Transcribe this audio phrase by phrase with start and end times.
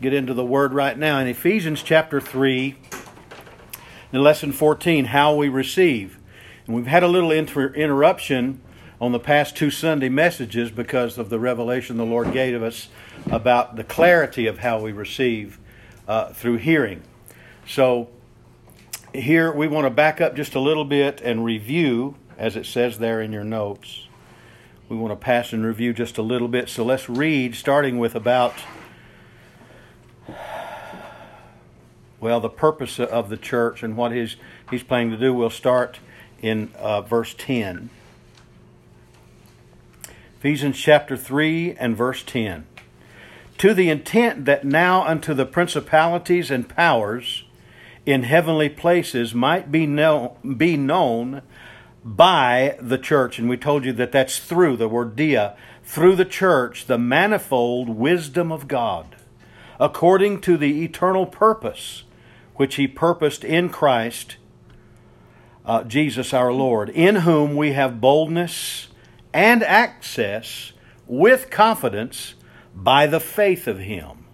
[0.00, 1.18] get into the word right now.
[1.18, 2.76] In Ephesians chapter 3,
[4.12, 6.18] in lesson 14, how we receive.
[6.66, 8.60] And we've had a little inter- interruption
[9.00, 12.88] on the past two Sunday messages because of the revelation the Lord gave us
[13.30, 15.58] about the clarity of how we receive
[16.08, 17.02] uh, through hearing.
[17.66, 18.08] So,
[19.14, 22.98] here we want to back up just a little bit and review, as it says
[22.98, 24.08] there in your notes.
[24.88, 26.68] We want to pass and review just a little bit.
[26.68, 28.54] So, let's read, starting with about
[32.20, 34.36] well, the purpose of the church and what he's,
[34.70, 35.34] he's planning to do.
[35.34, 35.98] We'll start
[36.40, 37.90] in uh, verse 10.
[40.38, 42.66] Ephesians chapter 3 and verse 10.
[43.58, 47.44] To the intent that now unto the principalities and powers
[48.04, 51.42] in heavenly places might be, know, be known
[52.04, 53.38] by the church.
[53.38, 57.88] And we told you that that's through the word dia, through the church, the manifold
[57.88, 59.16] wisdom of God,
[59.80, 62.04] according to the eternal purpose
[62.56, 64.36] which he purposed in Christ
[65.64, 68.88] uh, Jesus our Lord, in whom we have boldness
[69.34, 70.72] and access
[71.06, 72.34] with confidence
[72.74, 74.24] by the faith of him.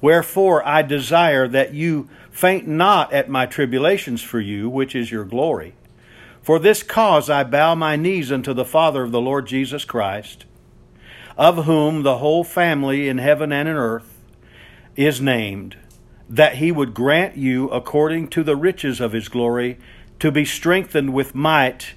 [0.00, 5.24] Wherefore I desire that you faint not at my tribulations for you, which is your
[5.24, 5.74] glory.
[6.42, 10.44] For this cause I bow my knees unto the Father of the Lord Jesus Christ,
[11.36, 14.22] of whom the whole family in heaven and in earth
[14.96, 15.76] is named
[16.28, 19.78] that he would grant you, according to the riches of his glory,
[20.18, 21.94] to be strengthened with might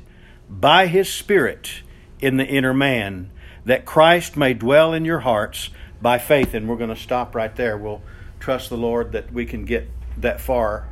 [0.50, 1.82] by his Spirit
[2.20, 3.30] in the inner man,
[3.66, 5.70] that Christ may dwell in your hearts
[6.02, 6.54] by faith.
[6.54, 7.78] And we're going to stop right there.
[7.78, 8.02] We'll
[8.40, 10.88] trust the Lord that we can get that far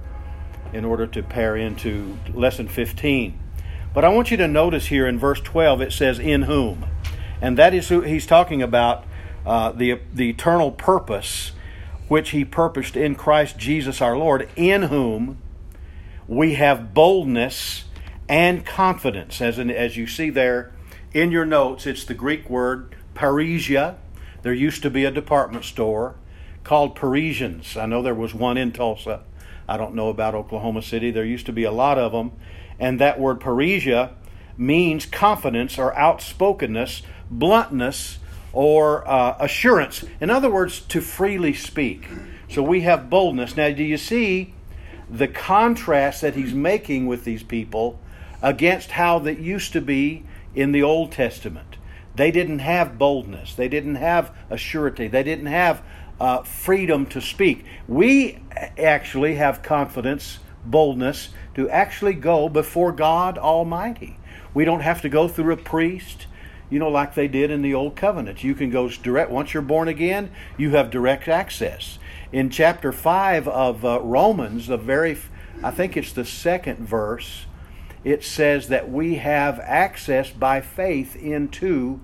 [0.73, 3.39] in order to pair into lesson 15.
[3.93, 6.85] But I want you to notice here in verse 12 it says, In whom.
[7.41, 9.05] And that is who he's talking about
[9.45, 11.51] uh, the, the eternal purpose
[12.07, 15.39] which he purposed in Christ Jesus our Lord, in whom
[16.27, 17.85] we have boldness
[18.29, 19.41] and confidence.
[19.41, 20.71] As, in, as you see there
[21.13, 23.95] in your notes, it's the Greek word parrhesia.
[24.43, 26.15] There used to be a department store
[26.63, 27.77] called Parisians.
[27.77, 29.23] I know there was one in Tulsa.
[29.67, 31.11] I don't know about Oklahoma City.
[31.11, 32.31] There used to be a lot of them.
[32.79, 34.13] And that word parrhesia
[34.57, 38.19] means confidence or outspokenness, bluntness,
[38.53, 40.03] or uh, assurance.
[40.19, 42.07] In other words, to freely speak.
[42.49, 43.57] So we have boldness.
[43.57, 44.53] Now, do you see
[45.09, 47.99] the contrast that he's making with these people
[48.41, 50.23] against how that used to be
[50.55, 51.77] in the Old Testament?
[52.15, 55.83] They didn't have boldness, they didn't have assurity, they didn't have
[56.19, 57.63] uh, freedom to speak.
[57.87, 58.39] We
[58.77, 64.17] actually have confidence, boldness to actually go before God Almighty.
[64.53, 66.26] We don't have to go through a priest
[66.69, 68.43] you know, like they did in the Old Covenant.
[68.43, 71.99] You can go direct, once you're born again, you have direct access.
[72.31, 75.17] In chapter 5 of uh, Romans, the very,
[75.63, 77.45] I think it's the second verse,
[78.03, 81.99] it says that we have access by faith into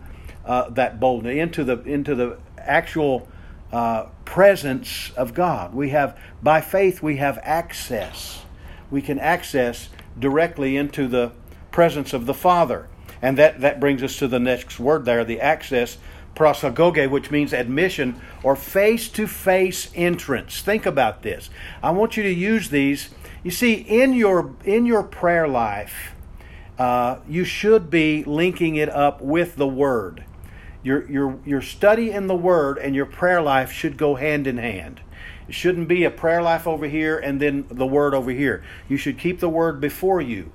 [0.45, 3.27] uh, that boldness, into the, into the actual
[3.71, 5.73] uh, presence of God.
[5.73, 8.43] We have, by faith, we have access.
[8.89, 11.31] We can access directly into the
[11.71, 12.87] presence of the Father.
[13.23, 15.97] And that, that brings us to the next word there, the access,
[16.35, 20.61] prosagoge, which means admission or face to face entrance.
[20.61, 21.49] Think about this.
[21.81, 23.11] I want you to use these.
[23.41, 26.13] You see, in your, in your prayer life,
[26.77, 30.25] uh, you should be linking it up with the Word.
[30.83, 34.57] Your, your, your study in the Word and your prayer life should go hand in
[34.57, 34.99] hand.
[35.47, 38.65] It shouldn't be a prayer life over here and then the Word over here.
[38.89, 40.51] You should keep the Word before you.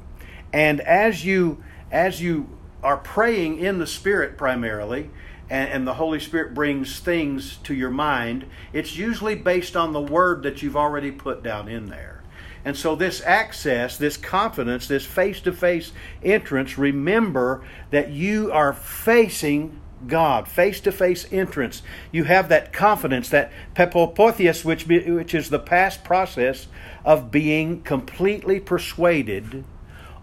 [0.53, 2.58] And as you as you
[2.89, 5.11] are praying in the Spirit primarily,
[5.51, 10.01] and, and, the Holy Spirit brings things to your mind, it's usually based on the
[10.01, 12.23] word that you've already put down in there.
[12.65, 18.73] And so, this access, this confidence, this face to face entrance, remember that you are
[18.73, 21.83] facing God, face to face entrance.
[22.11, 26.69] You have that confidence, that pepopotheus, which, which is the past process
[27.05, 29.67] of being completely persuaded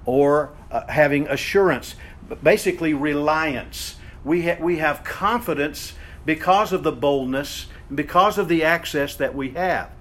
[0.05, 1.95] or uh, having assurance
[2.41, 3.95] basically reliance.
[4.23, 5.93] We, ha- we have confidence
[6.25, 9.91] because of the boldness, because of the access that we have.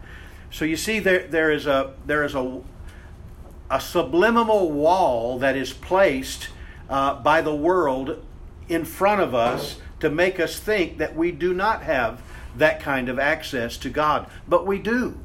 [0.51, 2.63] So you see, there, there is, a, there is a,
[3.71, 6.49] a subliminal wall that is placed
[6.89, 8.25] uh, by the world
[8.69, 12.23] in front of us to make us think that we do not have
[12.57, 14.29] that kind of access to God.
[14.49, 15.19] But we do.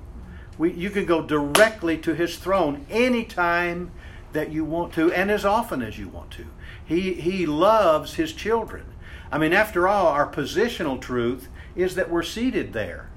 [0.57, 3.91] We, you can go directly to His throne anytime
[4.33, 6.45] that you want to and as often as you want to.
[6.89, 8.83] He, he loves his children.
[9.31, 13.09] I mean, after all, our positional truth is that we're seated there.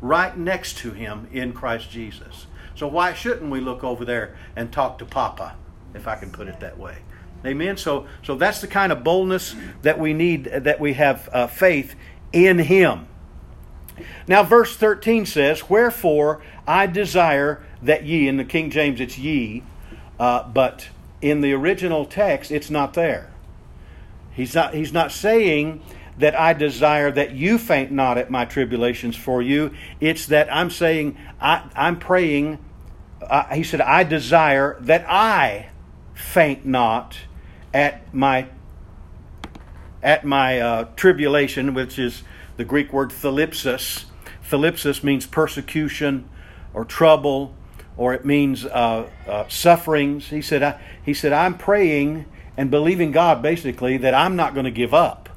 [0.00, 2.46] right next to him in Christ Jesus.
[2.76, 5.56] So why shouldn't we look over there and talk to Papa,
[5.94, 6.98] if I can put it that way?
[7.44, 7.76] Amen.
[7.76, 11.96] So, so that's the kind of boldness that we need, that we have uh, faith
[12.32, 13.08] in Him.
[14.28, 19.64] Now, verse 13 says, Wherefore I desire that ye, in the King James it's ye,
[20.20, 20.88] uh, but
[21.20, 23.32] in the original text it's not there.
[24.32, 25.82] He's not, he's not saying
[26.18, 29.72] that I desire that you faint not at my tribulations for you.
[30.00, 32.58] It's that I'm saying, I, I'm praying.
[33.20, 35.70] Uh, he said, I desire that I
[36.14, 37.18] faint not
[37.72, 38.48] at my
[40.02, 42.22] at my uh, tribulation, which is
[42.56, 44.04] the Greek word thlipsis.
[44.48, 46.28] Thlipsis means persecution
[46.72, 47.54] or trouble,
[47.96, 50.28] or it means uh, uh, sufferings.
[50.28, 52.26] He said, I, he said, I'm praying
[52.56, 55.28] and believing God basically that I'm not going to give up.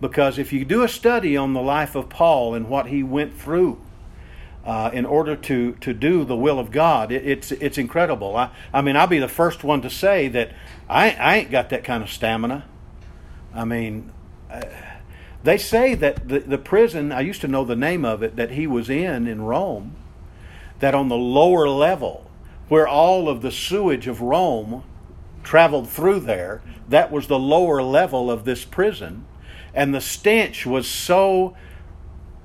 [0.00, 3.38] Because if you do a study on the life of Paul and what he went
[3.38, 3.80] through
[4.64, 8.36] uh, in order to, to do the will of God, it, it's, it's incredible.
[8.36, 10.52] I, I mean, I'll be the first one to say that
[10.88, 12.64] I, I ain't got that kind of stamina.
[13.54, 14.10] I mean,
[14.50, 14.62] uh,
[15.44, 18.52] they say that the, the prison, I used to know the name of it, that
[18.52, 19.94] he was in in Rome,
[20.82, 22.28] that on the lower level,
[22.68, 24.82] where all of the sewage of Rome
[25.44, 29.24] traveled through there, that was the lower level of this prison.
[29.72, 31.56] And the stench was so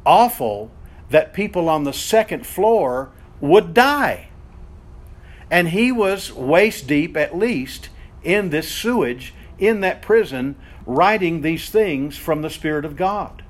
[0.05, 0.69] awful
[1.09, 3.09] that people on the second floor
[3.41, 4.29] would die.
[5.49, 7.89] And he was waist deep, at least,
[8.23, 13.43] in this sewage, in that prison, writing these things from the Spirit of God.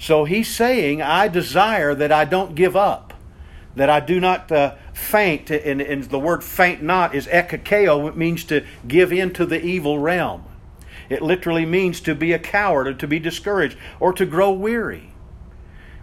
[0.00, 3.13] So he's saying, I desire that I don't give up
[3.76, 8.16] that I do not uh, faint, and, and, the word faint not is ekakeo, it
[8.16, 10.44] means to give in to the evil realm.
[11.08, 15.10] It literally means to be a coward or to be discouraged or to grow weary.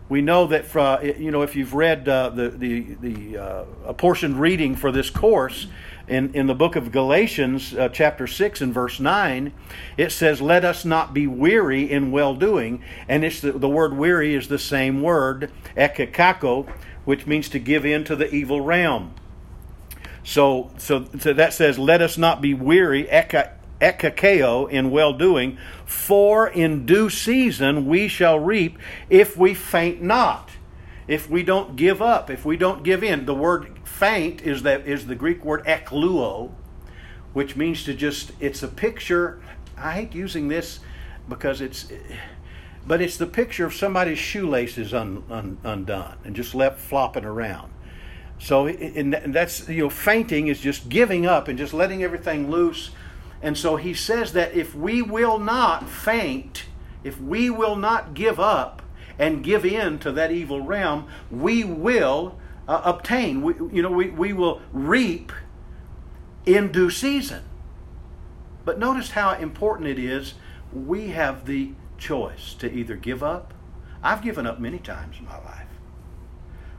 [0.10, 4.76] We know that, you know, if you've read uh, the, the, the uh, apportioned reading
[4.76, 5.68] for this course,
[6.12, 9.54] in, in the book of Galatians, uh, chapter 6 and verse 9,
[9.96, 12.84] it says, Let us not be weary in well doing.
[13.08, 16.70] And it's the, the word weary is the same word, ekakako,
[17.06, 19.14] which means to give in to the evil realm.
[20.24, 26.48] So, so, so that says, let us not be weary, ekakeo, in well doing, for
[26.48, 28.78] in due season we shall reap
[29.10, 30.52] if we faint not.
[31.08, 33.26] If we don't give up, if we don't give in.
[33.26, 36.52] The word faint is, that, is the Greek word ekluo,
[37.34, 39.42] which means to just, it's a picture.
[39.76, 40.80] I hate using this
[41.28, 41.92] because it's
[42.86, 47.72] but it's the picture of somebody's shoelaces un, un, undone and just left flopping around.
[48.40, 52.90] So and that's you know fainting is just giving up and just letting everything loose.
[53.42, 56.66] And so he says that if we will not faint,
[57.04, 58.82] if we will not give up
[59.18, 62.38] and give in to that evil realm, we will
[62.68, 63.42] uh, obtain.
[63.42, 65.32] We, you know, we, we will reap
[66.46, 67.44] in due season.
[68.66, 70.36] But notice how important it is.
[70.72, 73.54] We have the choice to either give up.
[74.04, 75.68] I've given up many times in my life.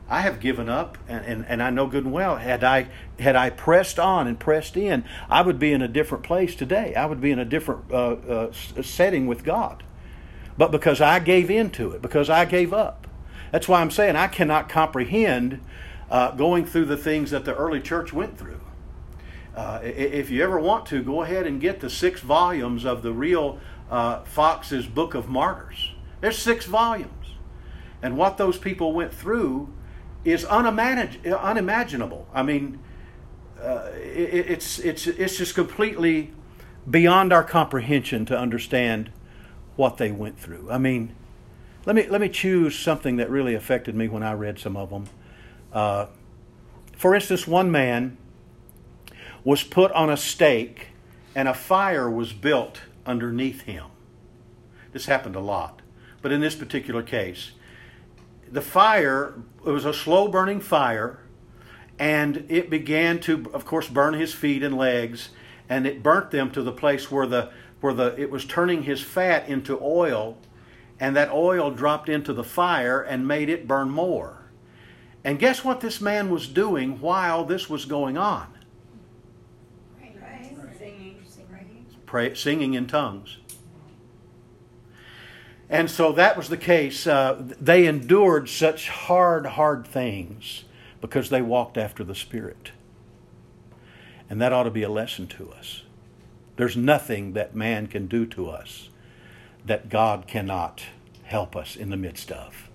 [0.09, 3.35] I have given up, and, and, and I know good and well, had I, had
[3.35, 6.93] I pressed on and pressed in, I would be in a different place today.
[6.93, 9.81] I would be in a different uh, uh, setting with God.
[10.57, 13.07] But because I gave in to it, because I gave up.
[13.51, 15.61] That's why I'm saying I cannot comprehend
[16.11, 18.59] uh, going through the things that the early church went through.
[19.55, 23.13] Uh, if you ever want to, go ahead and get the six volumes of the
[23.13, 23.59] real
[23.93, 25.91] uh, Fox's Book of Martyrs.
[26.19, 27.35] There's six volumes.
[28.01, 29.71] And what those people went through
[30.25, 32.27] is unimagin- unimaginable.
[32.33, 32.79] I mean,
[33.61, 36.31] uh, it, it's, it's, it's just completely
[36.89, 39.11] beyond our comprehension to understand
[39.75, 40.71] what they went through.
[40.71, 41.15] I mean,
[41.85, 44.89] let me, let me choose something that really affected me when I read some of
[44.89, 45.05] them.
[45.71, 46.07] Uh,
[46.97, 48.17] for instance, one man
[49.43, 50.87] was put on a stake
[51.35, 53.85] and a fire was built underneath him.
[54.91, 55.81] This happened a lot.
[56.21, 57.51] But in this particular case,
[58.49, 59.33] the fire,
[59.65, 61.19] it was a slow burning fire,
[61.99, 65.29] and it began to, of course, burn his feet and legs,
[65.67, 69.01] and it burnt them to the place where the where the it was turning his
[69.01, 70.37] fat into oil,
[70.99, 74.43] and that oil dropped into the fire and made it burn more.
[75.23, 78.47] And guess what this man was doing while this was going on?
[82.13, 83.37] Pray, singing in tongues.
[85.67, 87.07] And so that was the case.
[87.07, 90.65] Uh, they endured such hard, hard things
[91.01, 92.69] because they walked after the Spirit.
[94.29, 95.81] And that ought to be a lesson to us.
[96.55, 98.89] There's nothing that man can do to us
[99.65, 100.83] that God cannot
[101.23, 102.69] help us in the midst of.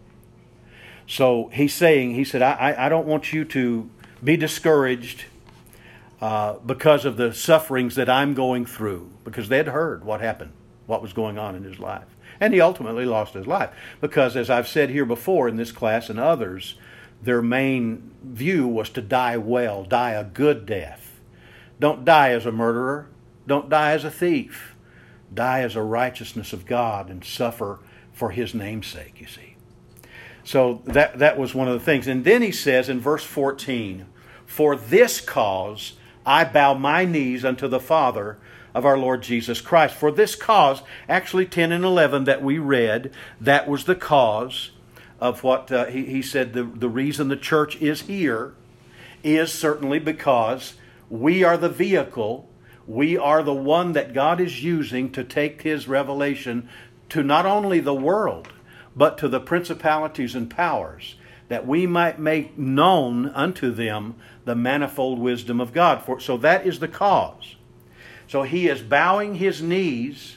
[1.07, 3.89] So he's saying, he said, I, I don't want you to
[4.25, 5.27] be discouraged
[6.21, 10.53] uh, because of the sufferings that I'm going through, because they'd heard what happened,
[10.87, 12.17] what was going on in his life.
[12.41, 13.71] And he ultimately lost his life.
[14.01, 16.77] Because, as I've said here before in this class and others,
[17.23, 21.21] their main view was to die well, die a good death.
[21.81, 23.09] Don't die as a murderer,
[23.47, 24.75] don't die as a thief.
[25.33, 27.81] Die as a righteousness of God and suffer
[28.13, 29.57] for his namesake, you see.
[30.43, 32.07] So that, that was one of the things.
[32.07, 34.07] And then he says in verse 14,
[34.47, 35.98] For this cause
[36.29, 38.37] I bow my knees unto the Father
[38.75, 39.95] of our Lord Jesus Christ.
[39.95, 44.73] For this cause, actually 10 and 11 that we read, that was the cause
[45.19, 48.53] of what uh, he, he said the, the reason the church is here
[49.25, 50.75] is certainly because
[51.09, 52.47] we are the vehicle,
[52.87, 56.69] we are the one that God is using to take his revelation
[57.09, 58.49] to not only the world,
[58.95, 61.15] but to the principalities and powers,
[61.49, 64.15] that we might make known unto them
[64.45, 66.03] the manifold wisdom of God.
[66.05, 67.57] For, so that is the cause.
[68.27, 70.37] So he is bowing his knees,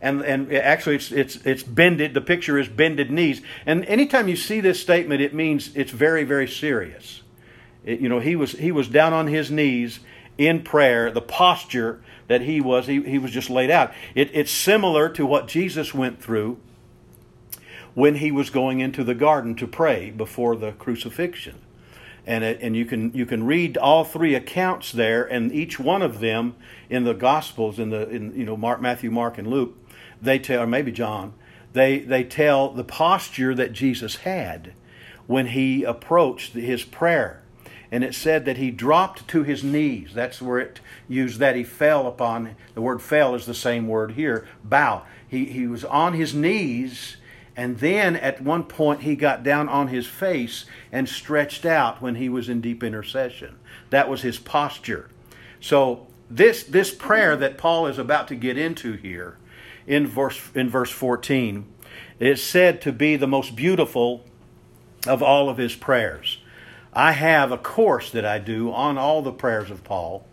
[0.00, 3.40] and, and actually it's, it's, it's bended, the picture is bended knees.
[3.64, 7.22] And anytime you see this statement, it means it's very, very serious.
[7.84, 10.00] It, you know, he was, he was down on his knees
[10.36, 13.92] in prayer, the posture that he was, he, he was just laid out.
[14.14, 16.58] It, it's similar to what Jesus went through
[17.94, 21.56] when he was going into the garden to pray before the crucifixion.
[22.24, 26.02] And, it, and you can you can read all three accounts there, and each one
[26.02, 26.54] of them
[26.88, 29.76] in the Gospels, in the in you know Mark, Matthew, Mark, and Luke,
[30.20, 31.34] they tell, or maybe John,
[31.72, 34.72] they they tell the posture that Jesus had
[35.26, 37.42] when he approached his prayer,
[37.90, 40.14] and it said that he dropped to his knees.
[40.14, 42.54] That's where it used that he fell upon.
[42.74, 44.46] The word "fell" is the same word here.
[44.62, 45.02] Bow.
[45.26, 47.16] He he was on his knees
[47.56, 52.14] and then at one point, he got down on his face and stretched out when
[52.14, 53.56] he was in deep intercession.
[53.90, 55.08] That was his posture.
[55.60, 59.36] So, this, this prayer that Paul is about to get into here
[59.86, 61.66] in verse, in verse 14
[62.18, 64.24] is said to be the most beautiful
[65.06, 66.38] of all of his prayers.
[66.94, 70.26] I have a course that I do on all the prayers of Paul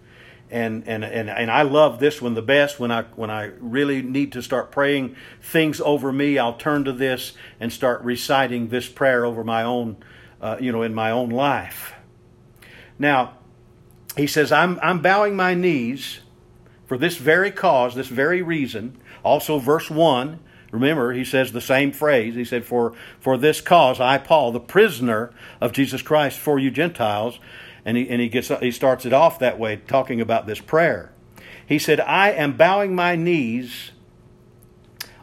[0.51, 4.01] and and and and I love this one the best when I when I really
[4.01, 8.87] need to start praying things over me I'll turn to this and start reciting this
[8.87, 9.97] prayer over my own
[10.41, 11.93] uh, you know in my own life.
[12.97, 13.37] Now
[14.17, 16.21] he says I'm I'm bowing my knees
[16.87, 18.97] for this very cause this very reason.
[19.23, 20.39] Also verse 1
[20.71, 22.33] remember he says the same phrase.
[22.33, 26.71] He said for for this cause I Paul the prisoner of Jesus Christ for you
[26.71, 27.39] Gentiles
[27.85, 31.11] and he, and he, gets, he starts it off that way, talking about this prayer.
[31.65, 33.91] He said, I am bowing my knees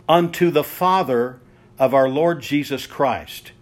[0.08, 1.40] unto the Father
[1.78, 3.52] of our Lord Jesus Christ.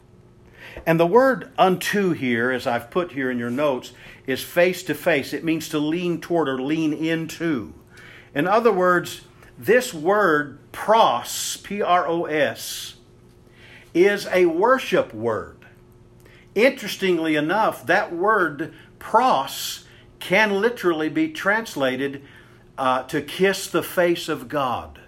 [0.86, 3.92] And the word unto here, as I've put here in your notes,
[4.26, 5.32] is face to face.
[5.32, 7.72] It means to lean toward or lean into.
[8.34, 9.22] In other words,
[9.56, 12.96] this word pros, P R O S,
[13.94, 15.58] is a worship word.
[16.54, 18.74] Interestingly enough, that word
[19.04, 19.84] pros
[20.18, 22.22] can literally be translated
[22.78, 24.98] uh, to kiss the face of God.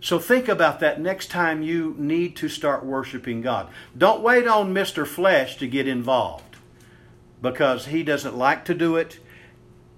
[0.00, 3.68] So think about that next time you need to start worshiping God.
[3.96, 5.06] Don't wait on Mr.
[5.06, 6.56] Flesh to get involved
[7.42, 9.20] because he doesn't like to do it.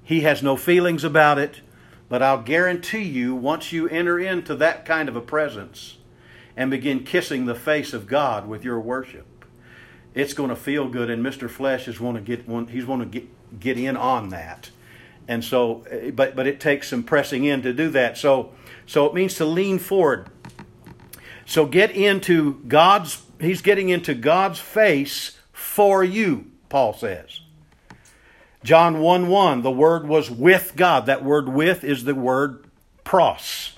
[0.02, 1.60] He has no feelings about it.
[2.08, 5.98] But I'll guarantee you, once you enter into that kind of a presence
[6.56, 9.26] and begin kissing the face of God with your worship,
[10.14, 11.48] it's going to feel good, and Mr.
[11.48, 12.66] Flesh is want to get one.
[12.66, 13.28] He's want to get
[13.60, 14.70] get in on that,
[15.28, 18.16] and so, eh, but but it takes some pressing in to do that.
[18.18, 18.52] So
[18.86, 20.28] so it means to lean forward.
[21.46, 23.22] So get into God's.
[23.40, 26.50] He's getting into God's face for you.
[26.68, 27.40] Paul says.
[28.62, 31.06] John 1 1, the word was with God.
[31.06, 32.66] That word with is the word
[33.04, 33.72] pros,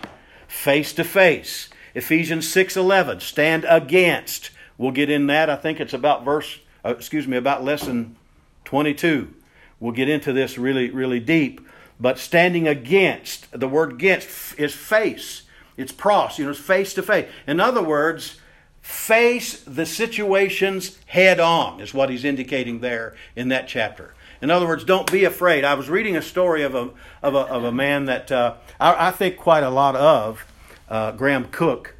[0.48, 1.68] face to face.
[1.94, 4.50] Ephesians 6 11, stand against.
[4.82, 5.48] We'll get in that.
[5.48, 8.16] I think it's about verse, uh, excuse me, about lesson
[8.64, 9.32] 22.
[9.78, 11.60] We'll get into this really, really deep.
[12.00, 15.42] But standing against, the word against is face.
[15.76, 17.30] It's pros, you know, it's face to face.
[17.46, 18.40] In other words,
[18.80, 24.14] face the situations head on, is what he's indicating there in that chapter.
[24.40, 25.62] In other words, don't be afraid.
[25.64, 26.90] I was reading a story of a,
[27.22, 30.44] of a, of a man that uh, I, I, think quite a lot of,
[30.88, 31.94] uh, Graham Cooke,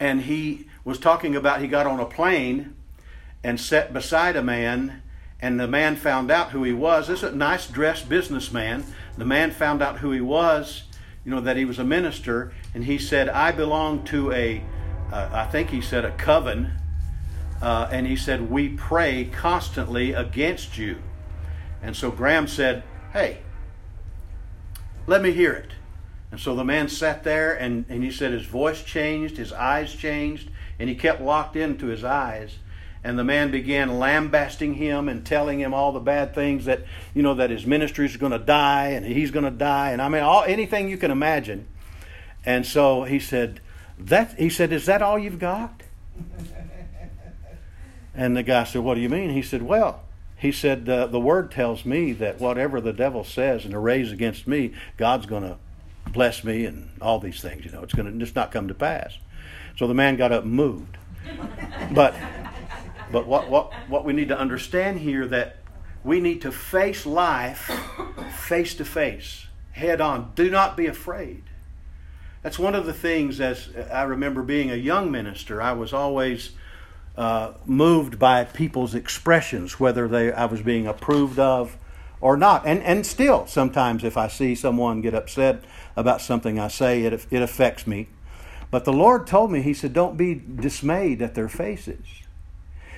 [0.00, 2.74] And he was talking about he got on a plane
[3.42, 5.02] and sat beside a man,
[5.40, 7.08] and the man found out who he was.
[7.08, 8.84] This is a nice dressed businessman.
[9.18, 10.84] The man found out who he was,
[11.24, 14.62] you know, that he was a minister, and he said, I belong to a
[15.12, 16.72] uh, I think he said, a coven.
[17.62, 20.98] Uh, and he said, We pray constantly against you.
[21.82, 23.38] And so Graham said, Hey,
[25.06, 25.70] let me hear it.
[26.32, 29.94] And so the man sat there and, and he said his voice changed, his eyes
[29.94, 32.58] changed, and he kept locked into his eyes.
[33.02, 37.22] And the man began lambasting him and telling him all the bad things that, you
[37.22, 39.90] know, that his ministry is going to die and he's going to die.
[39.90, 41.66] And I mean, all, anything you can imagine.
[42.46, 43.60] And so he said,
[43.98, 45.82] that, he said, is that all you've got?
[48.16, 49.30] And the guy said, what do you mean?
[49.30, 50.04] He said, well,
[50.36, 54.46] he said, uh, the word tells me that whatever the devil says and arrays against
[54.46, 55.56] me, God's going to
[56.12, 57.64] bless me and all these things.
[57.64, 59.18] You know, it's going to just not come to pass.
[59.76, 60.96] So the man got up and moved.
[61.92, 62.14] But
[63.12, 65.58] but what, what, what we need to understand here that
[66.02, 67.70] we need to face life
[68.44, 70.32] face to face, head on.
[70.34, 71.44] Do not be afraid.
[72.42, 76.50] That's one of the things, as I remember being a young minister, I was always
[77.16, 81.78] uh, moved by people's expressions, whether they I was being approved of
[82.20, 82.66] or not.
[82.66, 85.64] And, and still, sometimes if I see someone get upset
[85.96, 88.08] about something I say, it, it affects me.
[88.70, 92.04] But the Lord told me, He said, don't be dismayed at their faces.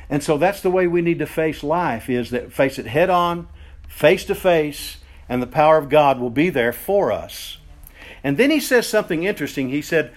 [0.08, 3.10] And so that's the way we need to face life is that face it head
[3.10, 3.48] on,
[3.88, 7.58] face to face, and the power of God will be there for us.
[8.22, 9.68] And then he says something interesting.
[9.68, 10.12] He said,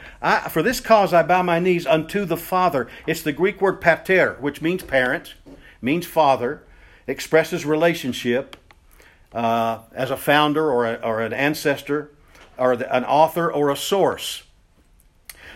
[0.49, 2.87] For this cause I bow my knees unto the Father.
[3.05, 5.35] It's the Greek word pater, which means parent,
[5.81, 6.63] means father,
[7.07, 8.55] expresses relationship
[9.33, 12.11] uh, as a founder or, a, or an ancestor
[12.57, 14.43] or an author or a source.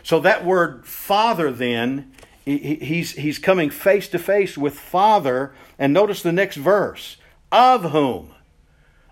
[0.03, 2.13] So that word father then
[2.45, 5.53] he's, he's coming face to face with Father.
[5.79, 7.17] And notice the next verse
[7.51, 8.33] of whom?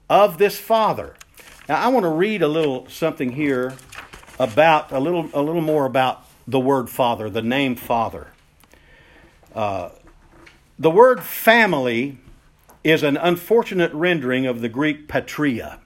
[0.09, 1.15] Of this Father.
[1.69, 3.73] Now, I want to read a little something here
[4.39, 8.27] about a little, a little more about the word Father, the name Father.
[9.55, 9.89] Uh,
[10.77, 12.17] the word family
[12.83, 15.79] is an unfortunate rendering of the Greek patria.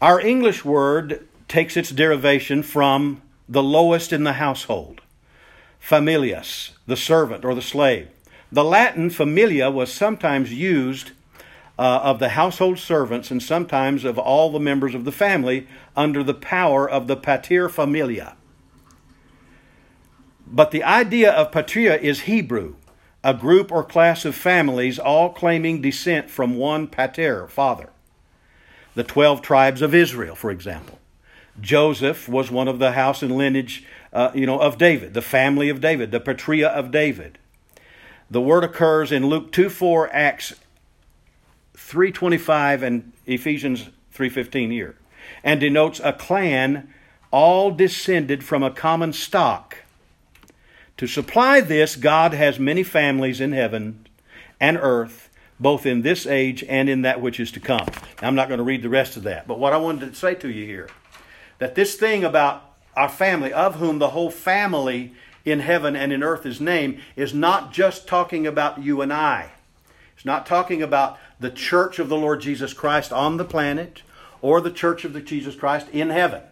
[0.00, 5.00] Our English word takes its derivation from the lowest in the household
[5.80, 8.08] familias, the servant or the slave.
[8.52, 11.10] The Latin familia was sometimes used
[11.76, 16.22] uh, of the household servants and sometimes of all the members of the family under
[16.22, 18.36] the power of the pater familia.
[20.46, 22.76] But the idea of patria is Hebrew,
[23.24, 27.90] a group or class of families all claiming descent from one pater, father.
[28.94, 30.99] The 12 tribes of Israel, for example.
[31.60, 35.68] Joseph was one of the house and lineage uh, you know, of David, the family
[35.68, 37.38] of David, the patria of David.
[38.30, 40.54] The word occurs in Luke 2 4, Acts
[41.76, 44.96] 3.25, and Ephesians 3.15 here,
[45.42, 46.92] and denotes a clan
[47.30, 49.78] all descended from a common stock.
[50.96, 54.06] To supply this, God has many families in heaven
[54.60, 57.86] and earth, both in this age and in that which is to come.
[58.20, 60.14] Now, I'm not going to read the rest of that, but what I wanted to
[60.14, 60.88] say to you here,
[61.60, 62.64] that this thing about
[62.96, 67.32] our family, of whom the whole family in heaven and in earth is named, is
[67.32, 69.52] not just talking about you and I.
[70.16, 74.02] It's not talking about the church of the Lord Jesus Christ on the planet
[74.42, 76.42] or the church of the Jesus Christ in heaven,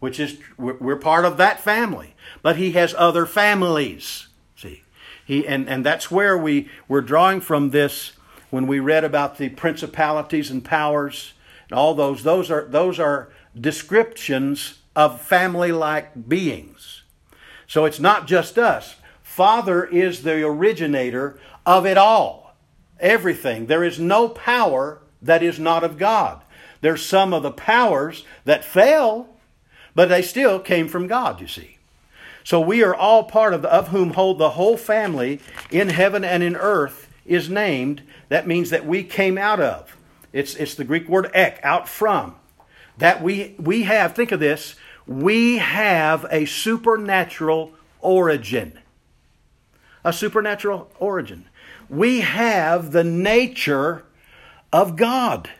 [0.00, 2.14] which is, we're part of that family.
[2.42, 4.28] But he has other families.
[4.56, 4.82] See?
[5.24, 8.12] He, and, and that's where we, we're drawing from this
[8.50, 11.32] when we read about the principalities and powers
[11.68, 12.22] and all those.
[12.22, 17.02] Those are, those are descriptions of family like beings.
[17.66, 18.96] So it's not just us.
[19.22, 22.56] Father is the originator of it all,
[22.98, 23.66] everything.
[23.66, 26.42] There is no power that is not of God.
[26.80, 29.28] There's some of the powers that fell,
[29.94, 31.78] but they still came from God, you see.
[32.44, 36.24] So we are all part of, the, of whom hold the whole family in heaven
[36.24, 38.02] and in earth is named.
[38.30, 39.94] That means that we came out of.
[40.32, 42.34] It's, it's the Greek word ek, out from.
[42.98, 44.74] That we, we have, think of this,
[45.06, 48.78] we have a supernatural origin.
[50.04, 51.46] A supernatural origin.
[51.88, 54.04] We have the nature
[54.72, 55.50] of God.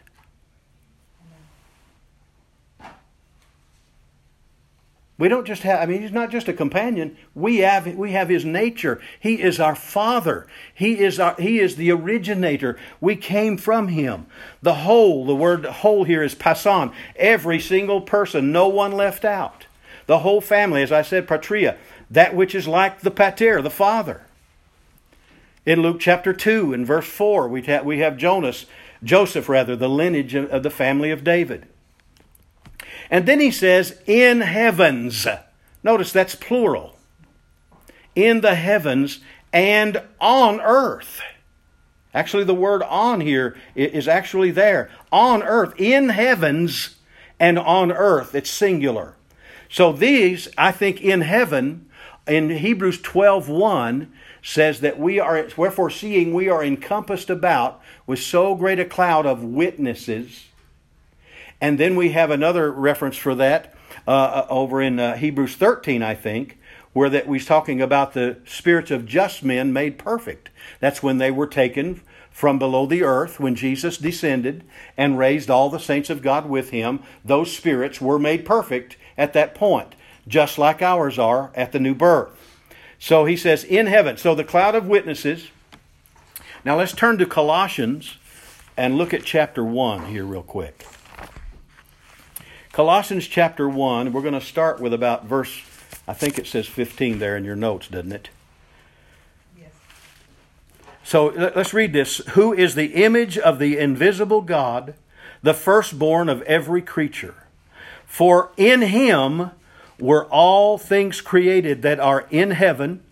[5.18, 7.16] We don't just have, I mean, he's not just a companion.
[7.34, 9.00] We have, we have his nature.
[9.18, 10.46] He is our father.
[10.72, 12.78] He is, our, he is the originator.
[13.00, 14.26] We came from him.
[14.62, 16.92] The whole, the word whole here is pason.
[17.16, 19.66] Every single person, no one left out.
[20.06, 21.76] The whole family, as I said, patria,
[22.08, 24.22] that which is like the pater, the father.
[25.66, 28.66] In Luke chapter 2, in verse 4, we we have Jonas,
[29.02, 31.66] Joseph rather, the lineage of the family of David.
[33.10, 35.26] And then he says, in heavens.
[35.82, 36.98] Notice that's plural.
[38.14, 39.20] in the heavens
[39.52, 41.20] and on earth.
[42.12, 44.90] Actually, the word on here is actually there.
[45.12, 46.96] On earth, in heavens
[47.38, 48.34] and on earth.
[48.34, 49.14] It's singular.
[49.68, 51.88] So these, I think, in heaven,
[52.26, 58.18] in Hebrews 12 1, says that we are, wherefore seeing we are encompassed about with
[58.18, 60.47] so great a cloud of witnesses.
[61.60, 63.74] And then we have another reference for that
[64.06, 66.58] uh, uh over in uh, Hebrews 13, I think,
[66.92, 70.50] where that we's talking about the spirits of just men made perfect.
[70.80, 74.62] That's when they were taken from below the earth, when Jesus descended
[74.96, 77.00] and raised all the saints of God with him.
[77.24, 79.96] Those spirits were made perfect at that point,
[80.28, 82.30] just like ours are at the new birth.
[82.98, 84.16] So he says, in heaven.
[84.16, 85.50] So the cloud of witnesses.
[86.64, 88.18] Now let's turn to Colossians
[88.76, 90.84] and look at chapter 1 here, real quick.
[92.78, 95.62] Colossians chapter 1, we're going to start with about verse,
[96.06, 98.30] I think it says 15 there in your notes, doesn't it?
[99.58, 99.72] Yes.
[101.02, 102.18] So let's read this.
[102.34, 104.94] Who is the image of the invisible God,
[105.42, 107.34] the firstborn of every creature?
[108.06, 109.50] For in him
[109.98, 113.02] were all things created that are in heaven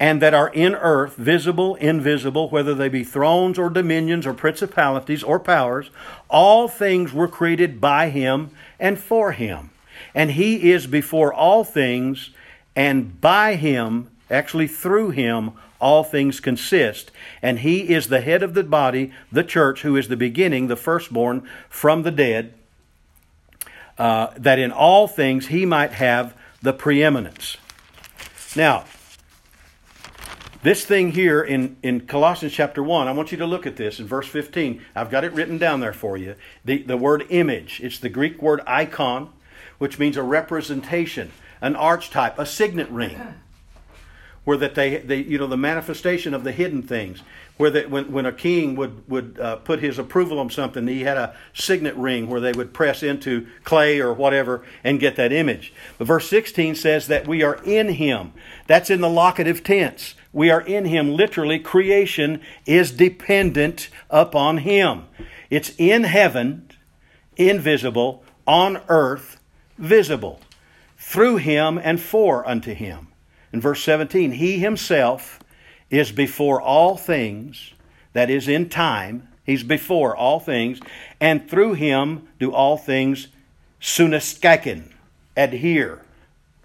[0.00, 5.22] and that are in earth, visible, invisible, whether they be thrones or dominions or principalities
[5.22, 5.90] or powers,
[6.30, 9.68] all things were created by him and for him.
[10.14, 12.30] And he is before all things,
[12.74, 17.10] and by him, actually through him, all things consist.
[17.42, 20.76] And he is the head of the body, the church, who is the beginning, the
[20.76, 22.54] firstborn from the dead
[23.98, 27.58] uh, that in all things he might have the preeminence.
[28.56, 28.86] Now,
[30.62, 33.98] this thing here in, in Colossians chapter 1, I want you to look at this
[33.98, 34.82] in verse 15.
[34.94, 36.34] I've got it written down there for you.
[36.64, 39.32] The, the word image, it's the Greek word icon,
[39.78, 43.18] which means a representation, an archetype, a signet ring.
[44.44, 47.22] Where that they, they, you know, the manifestation of the hidden things
[47.60, 51.02] where that when, when a king would, would uh, put his approval on something, he
[51.02, 55.30] had a signet ring where they would press into clay or whatever and get that
[55.30, 55.70] image.
[55.98, 58.32] But verse 16 says that we are in him.
[58.66, 60.14] That's in the locative tense.
[60.32, 61.14] We are in him.
[61.14, 65.04] Literally, creation is dependent upon him.
[65.48, 66.70] It's in heaven,
[67.36, 69.40] invisible, on earth,
[69.78, 70.40] visible,
[70.96, 73.08] through him and for unto him.
[73.52, 75.40] In verse 17, he himself
[75.90, 77.72] is before all things,
[78.12, 79.28] that is in time.
[79.44, 80.80] He's before all things,
[81.20, 83.28] and through him do all things
[83.80, 84.92] sunaskaken,
[85.36, 86.02] adhere,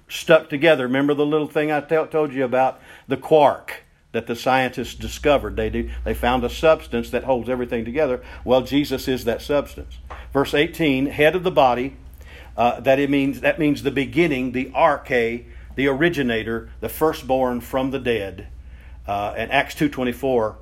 [0.07, 0.85] stuck together.
[0.85, 5.55] Remember the little thing I t- told you about the quark that the scientists discovered?
[5.55, 5.89] They do.
[6.03, 8.23] They found a substance that holds everything together.
[8.43, 9.97] Well, Jesus is that substance.
[10.31, 11.97] Verse 18, head of the body.
[12.57, 15.43] Uh, that it means that means the beginning, the arche,
[15.75, 18.47] the originator, the firstborn from the dead
[19.07, 20.57] uh, and Acts two twenty four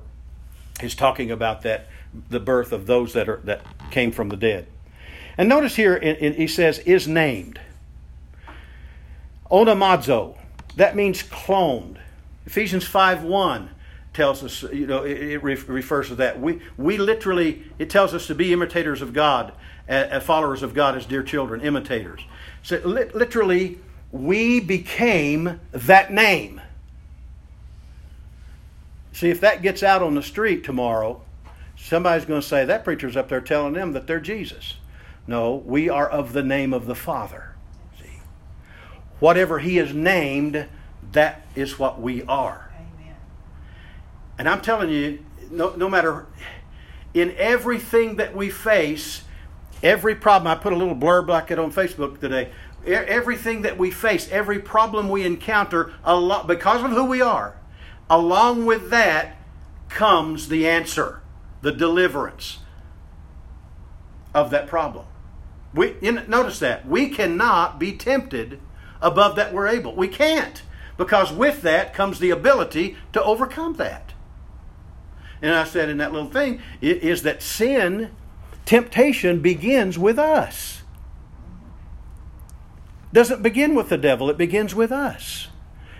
[0.82, 1.86] is talking about that
[2.30, 4.66] the birth of those that are that came from the dead.
[5.36, 7.60] And notice here in, he says is named.
[9.50, 10.36] Onamazo,
[10.76, 11.98] that means cloned.
[12.46, 13.70] Ephesians 5 1
[14.12, 16.40] tells us, you know, it, it refers to that.
[16.40, 19.52] We, we literally, it tells us to be imitators of God,
[20.22, 22.22] followers of God as dear children, imitators.
[22.62, 23.78] So li- literally,
[24.12, 26.60] we became that name.
[29.12, 31.20] See, if that gets out on the street tomorrow,
[31.76, 34.74] somebody's going to say, that preacher's up there telling them that they're Jesus.
[35.26, 37.53] No, we are of the name of the Father.
[39.20, 40.66] Whatever He is named,
[41.12, 42.70] that is what we are.
[42.74, 43.16] Amen.
[44.38, 46.26] And I'm telling you, no, no matter,
[47.12, 49.22] in everything that we face,
[49.82, 52.50] every problem, I put a little blurb like it on Facebook today.
[52.86, 57.56] Everything that we face, every problem we encounter, a lot, because of who we are,
[58.10, 59.36] Along with that
[59.88, 61.20] comes the answer,
[61.62, 62.58] the deliverance
[64.34, 65.06] of that problem.
[65.72, 68.60] We in, notice that we cannot be tempted
[69.04, 69.94] above that we're able.
[69.94, 70.62] We can't
[70.96, 74.14] because with that comes the ability to overcome that.
[75.42, 78.10] And I said in that little thing is that sin,
[78.64, 80.82] temptation begins with us.
[83.12, 85.48] Doesn't begin with the devil, it begins with us.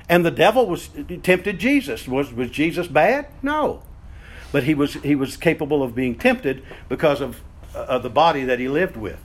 [0.08, 0.90] And the devil was
[1.22, 2.06] tempted Jesus.
[2.08, 3.28] Was, was Jesus bad?
[3.42, 3.82] No.
[4.52, 7.40] But he was, he was capable of being tempted because of,
[7.74, 9.18] of the body that he lived with.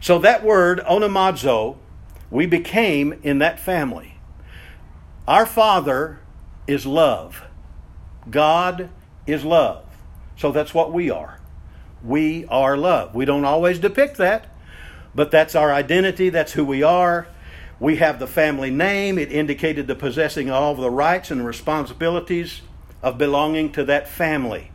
[0.00, 1.76] So that word, onamazo,
[2.30, 4.18] we became in that family.
[5.28, 6.20] Our Father
[6.66, 7.42] is love.
[8.30, 8.90] God
[9.26, 9.84] is love.
[10.36, 11.40] So that's what we are.
[12.02, 13.14] We are love.
[13.14, 14.46] We don't always depict that,
[15.14, 16.28] but that's our identity.
[16.28, 17.26] That's who we are.
[17.78, 19.18] We have the family name.
[19.18, 22.62] It indicated the possessing all the rights and responsibilities
[23.02, 24.70] of belonging to that family.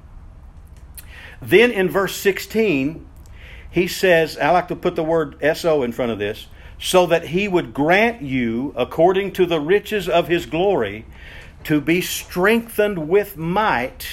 [1.41, 3.07] Then in verse 16,
[3.71, 6.47] he says, I like to put the word SO in front of this,
[6.81, 11.05] so that he would grant you, according to the riches of his glory,
[11.63, 14.07] to be strengthened with might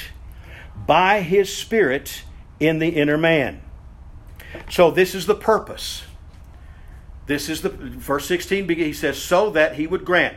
[0.86, 2.22] by his Spirit
[2.60, 3.62] in the inner man.
[4.68, 6.04] So this is the purpose.
[7.26, 10.36] This is the verse 16 he says, so that he would grant.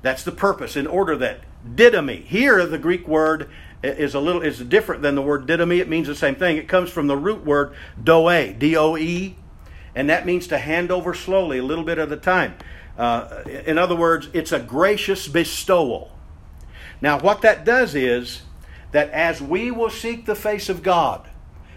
[0.00, 2.24] That's the purpose, in order that didomi.
[2.24, 3.50] Here the Greek word
[3.82, 5.78] is a little is different than the word didomi.
[5.78, 6.56] It means the same thing.
[6.56, 9.36] It comes from the root word doe, D O E,
[9.94, 12.54] and that means to hand over slowly, a little bit at a time.
[12.96, 16.12] Uh, in other words, it's a gracious bestowal.
[17.00, 18.42] Now, what that does is
[18.92, 21.28] that as we will seek the face of God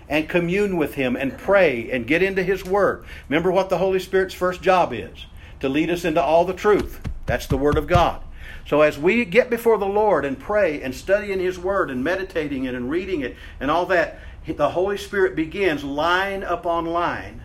[0.07, 3.99] and commune with Him and pray and get into His Word, remember what the Holy
[3.99, 5.25] Spirit's first job is
[5.61, 7.01] to lead us into all the truth.
[7.25, 8.21] That's the Word of God.
[8.67, 12.03] So as we get before the Lord and pray and study in His Word and
[12.03, 17.41] meditating it and reading it and all that, the Holy Spirit begins line upon line,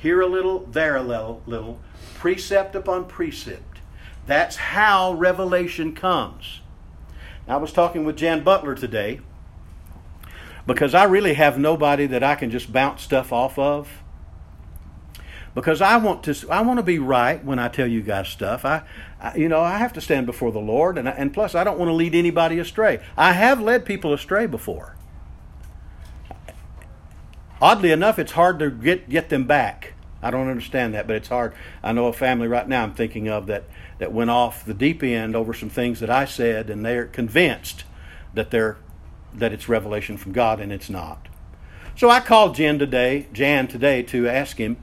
[0.00, 1.78] here a little, there a little, little,
[2.14, 3.78] precept upon precept.
[4.26, 6.60] That's how revelation comes.
[7.46, 9.20] I was talking with Jan Butler today
[10.66, 14.02] because I really have nobody that I can just bounce stuff off of.
[15.52, 18.64] Because I want to, I want to be right when I tell you guys stuff.
[18.64, 18.82] I,
[19.20, 21.76] I you know, I have to stand before the Lord, and and plus, I don't
[21.76, 23.00] want to lead anybody astray.
[23.16, 24.94] I have led people astray before.
[27.60, 29.94] Oddly enough, it's hard to get get them back.
[30.22, 31.54] I don't understand that, but it's hard.
[31.82, 33.64] I know a family right now I'm thinking of that
[33.98, 37.84] that went off the deep end over some things that I said, and they're convinced
[38.34, 38.76] that they're
[39.34, 41.28] that it's revelation from God, and it's not.
[41.96, 44.76] So I called Jan today, Jan today, to ask him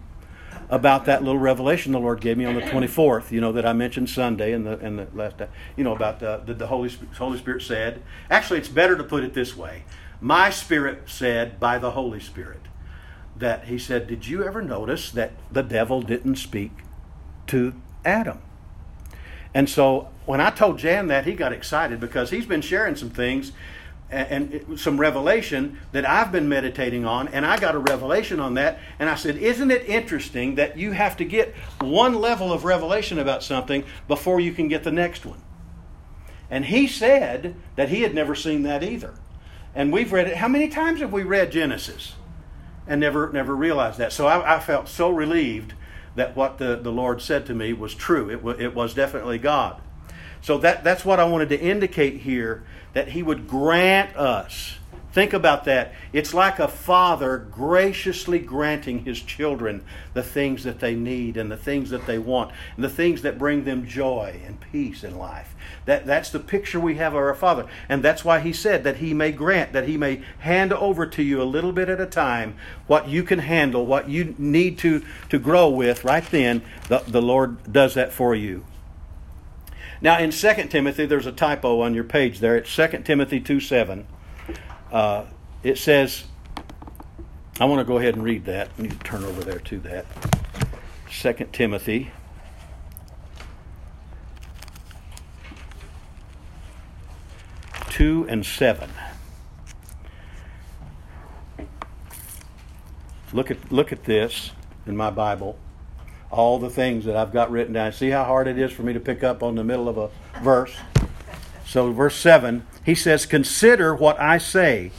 [0.70, 3.32] about that little revelation the Lord gave me on the 24th.
[3.32, 5.36] You know that I mentioned Sunday and the and the last,
[5.76, 8.02] you know about uh, the, the Holy Holy Spirit said.
[8.30, 9.84] Actually, it's better to put it this way:
[10.20, 12.62] My spirit said by the Holy Spirit
[13.36, 16.72] that He said, "Did you ever notice that the devil didn't speak
[17.48, 18.40] to Adam?"
[19.54, 23.10] And so when I told Jan that, he got excited because he's been sharing some
[23.10, 23.52] things
[24.10, 28.80] and, some revelation that I've been meditating on, and I got a revelation on that.
[29.00, 33.20] And I said, Isn't it interesting that you have to get one level of revelation
[33.20, 35.42] about something before you can get the next one?
[36.50, 39.14] And he said that he had never seen that either.
[39.78, 40.38] And we've read it.
[40.38, 42.16] How many times have we read Genesis
[42.88, 44.12] and never never realized that?
[44.12, 45.76] So I, I felt so relieved
[46.16, 48.28] that what the, the Lord said to me was true.
[48.32, 49.80] It, w- it was definitely God.
[50.42, 52.64] So that, that's what I wanted to indicate here
[52.94, 54.80] that He would grant us.
[55.18, 55.96] Think about that.
[56.14, 61.58] It's like a father graciously granting his children the things that they need and the
[61.58, 65.56] things that they want and the things that bring them joy and peace in life.
[65.86, 67.66] That, that's the picture we have of our Father.
[67.90, 71.24] And that's why He said that He may grant, that He may hand over to
[71.24, 75.04] you a little bit at a time what you can handle, what you need to,
[75.30, 76.62] to grow with right then.
[76.90, 78.66] The, the Lord does that for you.
[80.00, 82.56] Now, in 2 Timothy, there's a typo on your page there.
[82.56, 84.06] It's 2 Timothy 2 7.
[84.92, 85.26] Uh,
[85.64, 86.24] it says,
[87.60, 88.70] I want to go ahead and read that.
[88.78, 90.06] I need to turn over there to that.
[91.10, 92.12] 2 Timothy
[97.98, 98.92] 2 and 7.
[103.34, 104.52] Look at, look at this
[104.86, 105.58] in my Bible.
[106.30, 107.92] All the things that I've got written down.
[107.94, 110.12] See how hard it is for me to pick up on the middle of a
[110.44, 110.76] verse?
[111.66, 114.92] So, verse 7, he says, Consider what I say,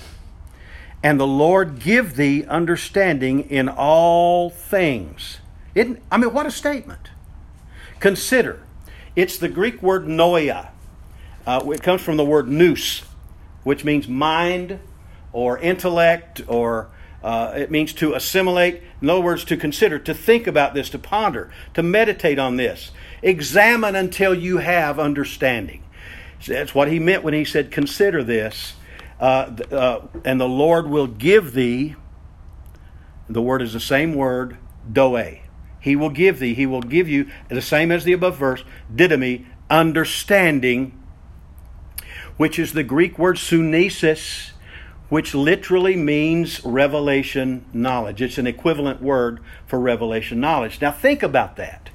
[1.03, 5.39] and the Lord give thee understanding in all things.
[5.75, 7.09] I mean, what a statement.
[7.99, 8.63] Consider.
[9.17, 10.69] It's the Greek word noia.
[11.47, 13.05] Uh, it comes from the word nous,
[13.65, 14.81] which means mind
[15.33, 16.91] or intellect, or
[17.25, 18.83] uh, it means to assimilate.
[19.01, 22.91] In other words, to consider, to think about this, to ponder, to meditate on this.
[23.23, 25.85] Examine until you have understanding.
[26.47, 28.75] That's what he meant when he said, Consider this,
[29.21, 31.97] uh, uh, and the Lord will give thee.
[33.29, 34.57] The word is the same word,
[34.91, 35.39] doe.
[35.81, 39.47] He will give thee, he will give you, the same as the above verse, didomi,
[39.71, 40.99] understanding
[42.37, 44.53] which is the Greek word sunesis,
[45.09, 48.23] which literally means revelation knowledge.
[48.23, 50.81] It's an equivalent word for revelation knowledge.
[50.81, 51.91] Now think about that.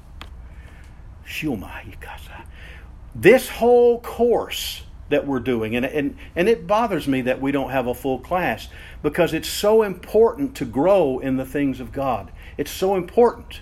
[3.15, 7.69] This whole course that we're doing, and, and, and it bothers me that we don't
[7.69, 8.67] have a full class
[9.01, 12.31] because it's so important to grow in the things of God.
[12.57, 13.61] It's so important.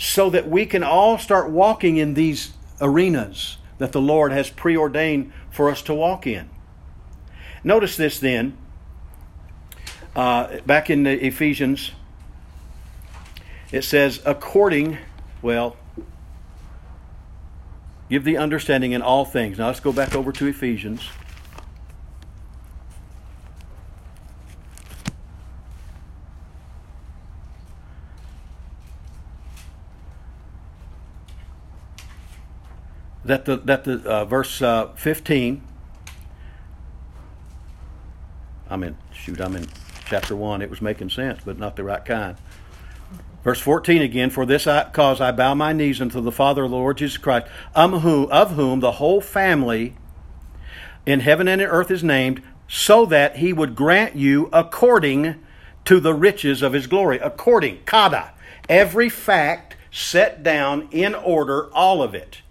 [0.00, 5.30] so that we can all start walking in these arenas that the Lord has preordained
[5.50, 6.48] for us to walk in.
[7.62, 8.56] Notice this then,
[10.16, 11.92] uh, back in the Ephesians,
[13.70, 14.96] it says, according,
[15.42, 15.76] well,
[18.10, 19.58] give the understanding in all things.
[19.58, 21.08] Now let's go back over to Ephesians.
[33.22, 35.62] that the that the uh, verse uh, 15
[38.68, 39.68] I'm in shoot I'm in
[40.06, 42.36] chapter 1 it was making sense but not the right kind
[43.42, 46.70] verse 14 again for this I, cause I bow my knees unto the Father of
[46.70, 49.94] the Lord Jesus Christ um, who, of whom the whole family
[51.06, 55.34] in heaven and in earth is named so that he would grant you according
[55.84, 57.18] to the riches of his glory.
[57.18, 58.30] According kata.
[58.68, 62.42] Every fact set down in order all of it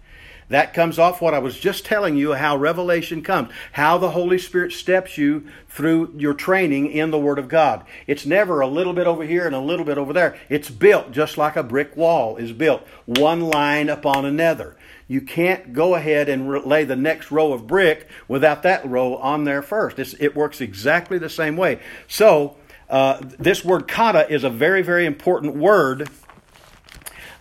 [0.50, 4.38] that comes off what I was just telling you how revelation comes, how the Holy
[4.38, 7.84] Spirit steps you through your training in the Word of God.
[8.08, 10.36] It's never a little bit over here and a little bit over there.
[10.48, 14.76] It's built just like a brick wall is built, one line upon another.
[15.06, 19.44] You can't go ahead and lay the next row of brick without that row on
[19.44, 19.98] there first.
[19.98, 21.80] It's, it works exactly the same way.
[22.06, 22.56] So,
[22.88, 26.08] uh, this word kata is a very, very important word,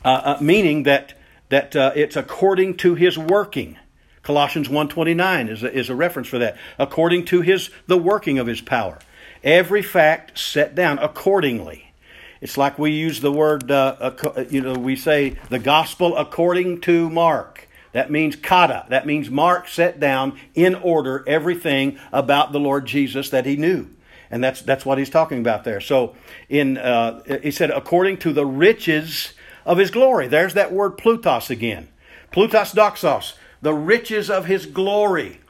[0.06, 1.19] uh, uh, meaning that
[1.50, 3.78] that uh, it's according to his working.
[4.24, 6.58] Colossians 1.29 is a, is a reference for that.
[6.78, 9.00] According to his the working of his power.
[9.44, 11.94] Every fact set down accordingly.
[12.42, 14.12] It's like we use the word, uh,
[14.50, 17.68] you know, we say the gospel according to Mark.
[17.92, 18.86] That means kata.
[18.90, 23.88] That means Mark set down in order everything about the Lord Jesus that he knew.
[24.32, 25.82] And that's, that's what he's talking about there.
[25.82, 26.16] So
[26.48, 29.34] in, uh, he said, according to the riches
[29.70, 30.28] of his glory.
[30.28, 31.90] There's that word plutos again.
[32.34, 35.42] Plutos doxos, the riches of his glory.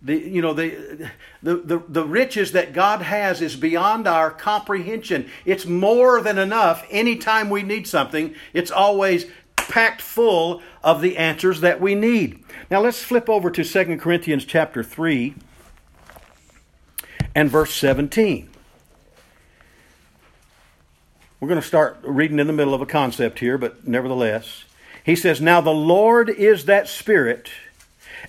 [0.00, 1.10] The, you know, the,
[1.42, 5.28] the, the, the riches that God has is beyond our comprehension.
[5.44, 8.34] It's more than enough anytime we need something.
[8.54, 12.42] It's always packed full of the answers that we need.
[12.70, 15.34] Now let's flip over to 2 Corinthians chapter 3
[17.34, 18.48] and verse 17.
[21.38, 24.64] We're going to start reading in the middle of a concept here, but nevertheless.
[25.04, 27.50] He says, Now the Lord is that Spirit,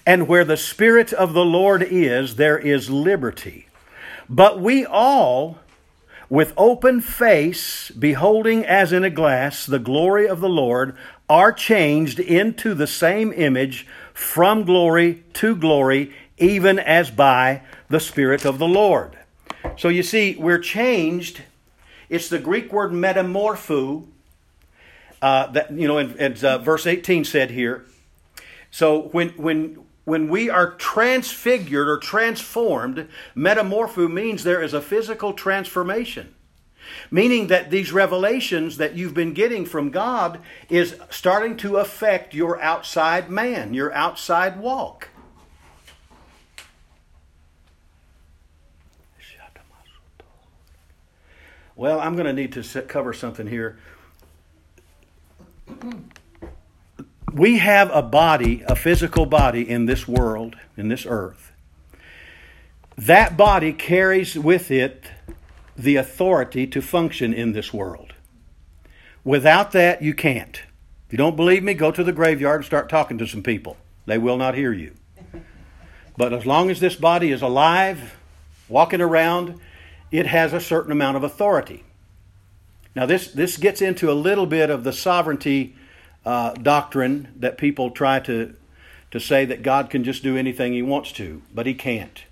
[0.05, 3.67] and where the Spirit of the Lord is, there is liberty.
[4.27, 5.59] But we all,
[6.29, 10.93] with open face, beholding as in a glass the glory of the Lord,
[11.29, 18.43] are changed into the same image from glory to glory, even as by the Spirit
[18.43, 19.17] of the Lord.
[19.77, 21.43] So you see, we're changed
[22.09, 24.05] it's the Greek word metamorpho
[25.21, 27.85] uh, that you know, as uh, verse 18 said here.
[28.71, 35.33] So when when when we are transfigured or transformed, metamorpho means there is a physical
[35.33, 36.33] transformation.
[37.11, 40.39] Meaning that these revelations that you've been getting from God
[40.69, 45.09] is starting to affect your outside man, your outside walk.
[51.77, 53.77] Well, I'm going to need to cover something here.
[57.31, 61.51] We have a body, a physical body in this world, in this earth.
[62.97, 65.03] That body carries with it
[65.77, 68.13] the authority to function in this world.
[69.23, 70.57] Without that, you can't.
[71.05, 73.77] If you don't believe me, go to the graveyard and start talking to some people.
[74.07, 74.95] They will not hear you.
[76.17, 78.17] But as long as this body is alive,
[78.67, 79.59] walking around,
[80.11, 81.83] it has a certain amount of authority.
[82.95, 85.75] Now, this, this gets into a little bit of the sovereignty
[86.25, 88.55] uh, doctrine that people try to,
[89.11, 92.23] to say that God can just do anything He wants to, but He can't.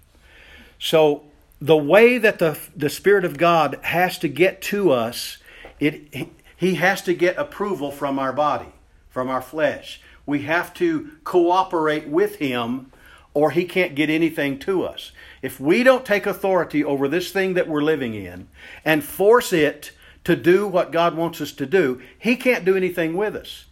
[0.79, 1.23] So,
[1.61, 5.37] the way that the, the Spirit of God has to get to us,
[5.79, 6.27] it,
[6.57, 8.73] He has to get approval from our body,
[9.09, 10.01] from our flesh.
[10.25, 12.91] We have to cooperate with Him,
[13.35, 15.11] or He can't get anything to us.
[15.43, 18.47] If we don't take authority over this thing that we're living in
[18.83, 19.91] and force it
[20.23, 23.65] to do what God wants us to do, He can't do anything with us.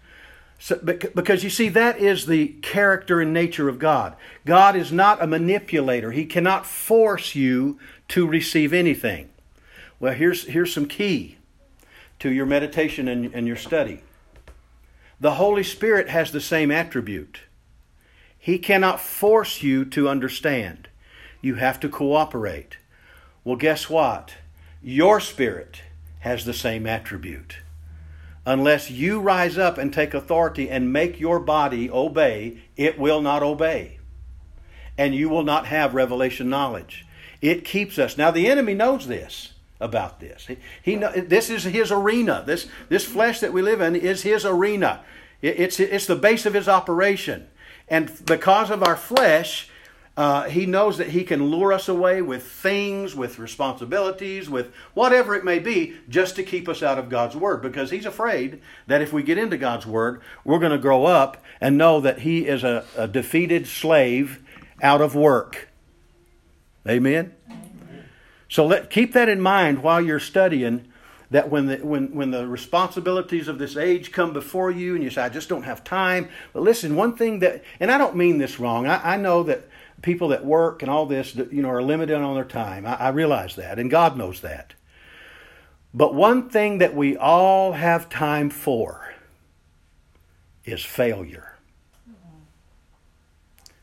[0.60, 4.16] So, because you see, that is the character and nature of God.
[4.46, 6.12] God is not a manipulator.
[6.12, 9.30] He cannot force you to receive anything.
[10.00, 11.38] Well, here's, here's some key
[12.20, 14.04] to your meditation and, and your study.
[15.20, 17.40] The Holy Spirit has the same attribute.
[18.44, 20.90] He cannot force you to understand.
[21.42, 22.76] You have to cooperate.
[23.46, 24.34] Well, guess what?
[24.82, 25.82] Your spirit
[26.20, 27.60] has the same attribute.
[28.46, 33.44] unless you rise up and take authority and make your body obey, it will not
[33.44, 34.00] obey.
[34.98, 37.06] And you will not have revelation knowledge.
[37.42, 38.18] It keeps us.
[38.18, 40.48] Now, the enemy knows this about this.
[40.48, 42.44] He, he this is his arena.
[42.46, 45.04] This, this flesh that we live in is his arena.
[45.42, 47.48] It, it's, it's the base of his operation.
[47.94, 49.70] And because of our flesh,
[50.18, 55.36] uh, he knows that he can lure us away with things, with responsibilities, with whatever
[55.36, 57.62] it may be, just to keep us out of God's Word.
[57.62, 61.38] Because he's afraid that if we get into God's Word, we're going to grow up
[61.62, 64.44] and know that he is a, a defeated slave
[64.82, 65.70] out of work.
[66.90, 67.36] Amen?
[68.50, 70.92] So let, keep that in mind while you're studying
[71.34, 75.10] that when the, when, when the responsibilities of this age come before you and you
[75.10, 76.30] say, I just don't have time.
[76.54, 79.68] But listen, one thing that, and I don't mean this wrong, I, I know that
[80.04, 82.86] people that work and all this, you know, are limited on their time.
[82.86, 84.76] I, I realize that, and God knows that.
[85.92, 89.16] But one thing that we all have time for
[90.66, 91.56] is failure.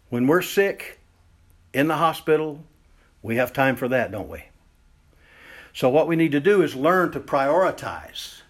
[0.08, 1.00] When we're sick
[1.72, 2.62] in the hospital,
[3.22, 4.44] we have time for that, don't we?
[5.72, 8.42] So, what we need to do is learn to prioritize.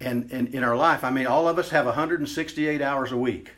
[0.00, 3.52] And, and in our life, I mean, all of us have 168 hours a week.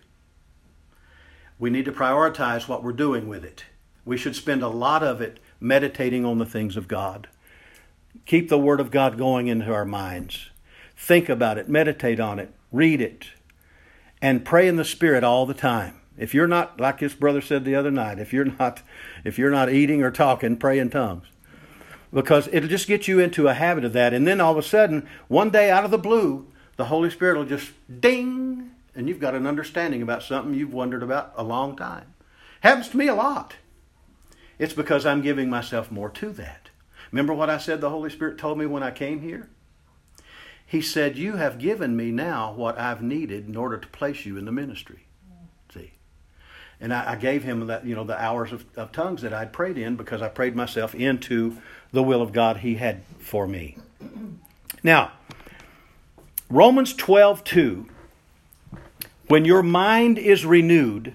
[1.59, 3.65] We need to prioritize what we're doing with it.
[4.05, 7.29] We should spend a lot of it meditating on the things of God.
[8.27, 10.51] Keep the Word of God going into our minds.
[10.97, 13.27] Think about it, meditate on it, read it,
[14.23, 16.01] and pray in the Spirit all the time.
[16.17, 18.83] If you're not, like this brother said the other night, if you're not,
[19.25, 21.27] if you're not eating or talking, pray in tongues.
[22.13, 24.15] Because it'll just get you into a habit of that.
[24.15, 26.47] And then all of a sudden, one day out of the blue,
[26.77, 31.03] the Holy Spirit will just ding and you've got an understanding about something you've wondered
[31.03, 32.15] about a long time.
[32.61, 33.57] Happens to me a lot.
[34.59, 36.71] It's because I'm giving myself more to that.
[37.13, 39.51] Remember what I said the Holy Spirit told me when I came here?
[40.65, 44.39] He said, You have given me now what I've needed in order to place you
[44.39, 45.06] in the ministry.
[46.81, 49.53] And I, I gave him that, you know, the hours of, of tongues that I'd
[49.53, 51.57] prayed in because I prayed myself into
[51.93, 53.79] the will of God he had for me.
[54.83, 55.13] Now,
[56.51, 57.87] Romans 12 2
[59.29, 61.15] when your mind is renewed,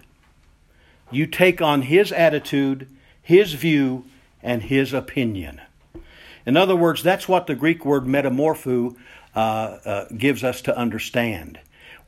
[1.12, 2.88] you take on his attitude,
[3.22, 4.06] his view,
[4.44, 5.62] and his opinion.
[6.46, 8.98] In other words, that's what the Greek word metamorpho
[9.34, 11.60] uh, uh, gives us to understand.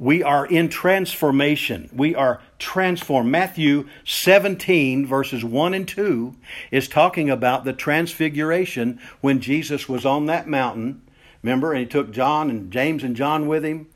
[0.03, 1.89] We are in transformation.
[1.93, 3.31] We are transformed.
[3.31, 6.35] Matthew 17, verses 1 and 2,
[6.71, 11.03] is talking about the transfiguration when Jesus was on that mountain.
[11.41, 13.87] Remember, and he took John and James and John with him.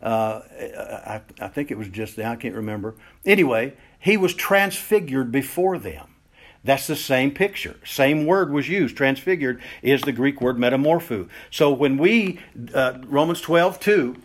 [0.00, 0.42] Uh,
[1.04, 2.94] I, I think it was just I can't remember.
[3.24, 6.14] Anyway, he was transfigured before them.
[6.62, 7.74] That's the same picture.
[7.84, 8.96] Same word was used.
[8.96, 11.28] Transfigured is the Greek word metamorpho.
[11.50, 12.38] So when we,
[12.72, 14.16] uh, Romans 12, 2,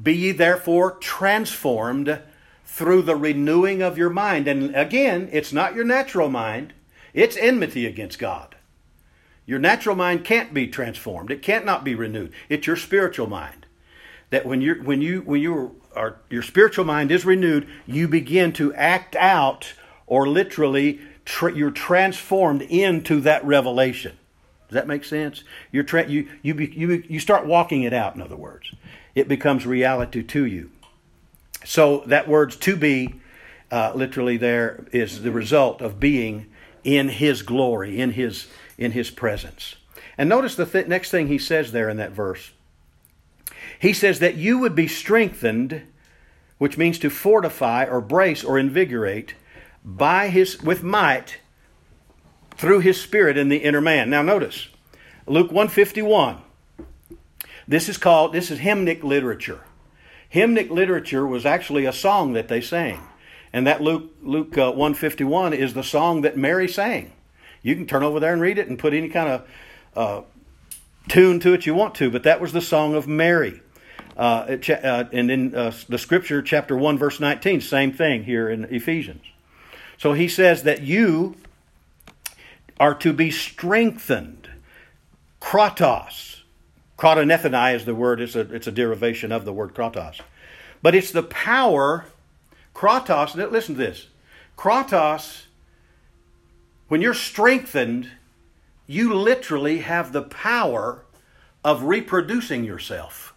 [0.00, 2.20] be ye therefore transformed
[2.64, 4.48] through the renewing of your mind.
[4.48, 6.72] And again, it's not your natural mind,
[7.12, 8.56] it's enmity against God.
[9.46, 12.32] Your natural mind can't be transformed, it can't not be renewed.
[12.48, 13.66] It's your spiritual mind
[14.30, 18.52] that when you when you when you are your spiritual mind is renewed, you begin
[18.54, 19.74] to act out
[20.08, 24.18] or literally tra- you're transformed into that revelation.
[24.68, 25.44] Does that make sense?
[25.70, 28.16] You're tra- you you be, you you start walking it out.
[28.16, 28.74] In other words,
[29.14, 30.70] it becomes reality to you.
[31.64, 33.14] So that word's to be,
[33.70, 36.46] uh, literally there is the result of being
[36.82, 39.76] in His glory, in His in His presence.
[40.16, 42.52] And notice the th- next thing he says there in that verse.
[43.78, 45.82] He says that you would be strengthened,
[46.58, 49.34] which means to fortify or brace or invigorate
[49.84, 51.38] by his with might
[52.56, 54.08] through his spirit in the inner man.
[54.08, 54.68] Now notice
[55.26, 56.43] Luke 151.
[57.66, 59.60] This is called this is hymnic literature.
[60.32, 63.00] Hymnic literature was actually a song that they sang.
[63.52, 67.12] And that Luke Luke uh, 151 is the song that Mary sang.
[67.62, 69.48] You can turn over there and read it and put any kind of
[69.96, 70.22] uh,
[71.08, 73.60] tune to it you want to, but that was the song of Mary.
[74.16, 78.64] Uh, uh, and in uh, the scripture, chapter 1, verse 19, same thing here in
[78.64, 79.22] Ephesians.
[79.98, 81.36] So he says that you
[82.78, 84.48] are to be strengthened.
[85.40, 86.33] Kratos.
[86.98, 90.20] Kratonethanai is the word, it's a, it's a derivation of the word kratos.
[90.82, 92.06] But it's the power,
[92.74, 94.08] kratos, listen to this.
[94.56, 95.44] Kratos,
[96.88, 98.10] when you're strengthened,
[98.86, 101.04] you literally have the power
[101.64, 103.34] of reproducing yourself.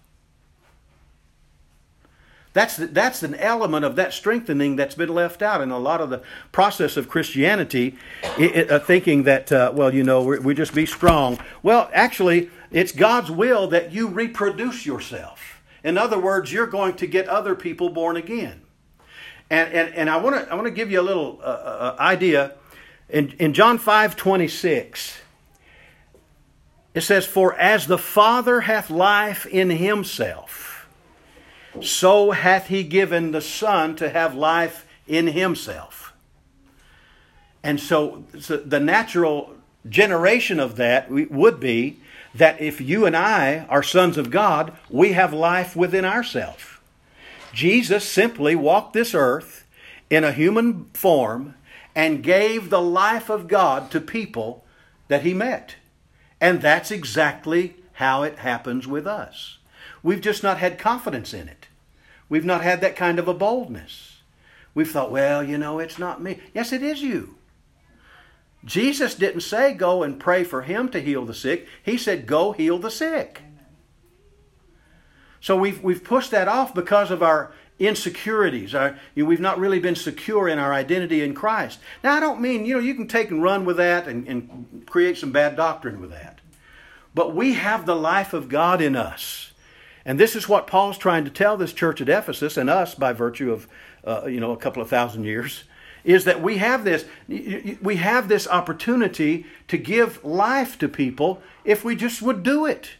[2.53, 6.09] That's, that's an element of that strengthening that's been left out in a lot of
[6.09, 7.95] the process of Christianity,
[8.37, 11.37] it, it, uh, thinking that, uh, well, you know, we just be strong.
[11.61, 15.61] Well, actually, it's God's will that you reproduce yourself.
[15.83, 18.61] In other words, you're going to get other people born again.
[19.49, 21.95] And, and, and I want to I want to give you a little uh, uh,
[21.99, 22.55] idea.
[23.09, 25.17] In, in John 5 26,
[26.93, 30.87] it says, For as the Father hath life in himself,
[31.81, 36.13] so hath he given the Son to have life in himself.
[37.63, 39.55] And so, so the natural
[39.87, 41.99] generation of that would be
[42.35, 46.63] that if you and I are sons of God, we have life within ourselves.
[47.53, 49.65] Jesus simply walked this earth
[50.09, 51.55] in a human form
[51.95, 54.63] and gave the life of God to people
[55.07, 55.75] that he met.
[56.39, 59.57] And that's exactly how it happens with us.
[60.03, 61.67] We've just not had confidence in it.
[62.29, 64.21] We've not had that kind of a boldness.
[64.75, 66.39] We've thought, well, you know, it's not me.
[66.53, 67.36] Yes, it is you.
[68.67, 71.67] Jesus didn't say go and pray for him to heal the sick.
[71.81, 73.41] He said go heal the sick.
[75.39, 78.75] So we've, we've pushed that off because of our insecurities.
[78.75, 81.79] Our, you know, we've not really been secure in our identity in Christ.
[82.03, 84.83] Now, I don't mean, you know, you can take and run with that and, and
[84.85, 86.39] create some bad doctrine with that.
[87.15, 89.53] But we have the life of God in us.
[90.03, 93.13] And this is what Paul's trying to tell this church at Ephesus and us by
[93.13, 93.67] virtue of,
[94.03, 95.63] uh, you know, a couple of thousand years
[96.03, 101.83] is that we have this we have this opportunity to give life to people if
[101.83, 102.91] we just would do it.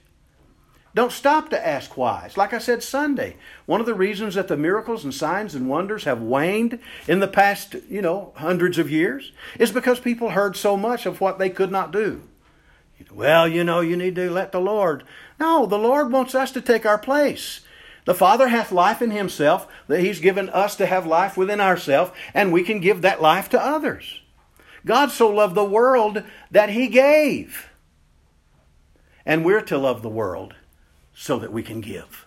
[0.98, 2.24] Don't stop to ask why.
[2.26, 3.36] It's like I said Sunday.
[3.68, 7.28] One of the reasons that the miracles and signs and wonders have waned in the
[7.28, 11.52] past, you know, hundreds of years is because people heard so much of what they
[11.52, 12.24] could not do.
[13.12, 15.04] Well, you know, you need to let the Lord.
[15.40, 17.62] No, the Lord wants us to take our place.
[18.08, 22.12] The Father hath life in himself, that he's given us to have life within ourselves,
[22.34, 24.22] and we can give that life to others.
[24.86, 27.68] God so loved the world that he gave.
[29.26, 30.56] And we're to love the world
[31.14, 32.26] so that we can give.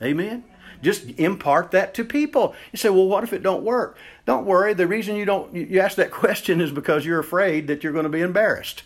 [0.00, 0.44] Amen.
[0.80, 2.54] Just impart that to people.
[2.70, 4.74] You say, "Well, what if it don't work?" Don't worry.
[4.74, 8.04] The reason you don't you ask that question is because you're afraid that you're going
[8.04, 8.84] to be embarrassed.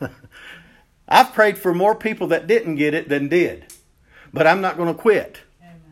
[1.08, 3.72] I've prayed for more people that didn't get it than did
[4.34, 5.42] but I'm not going to quit.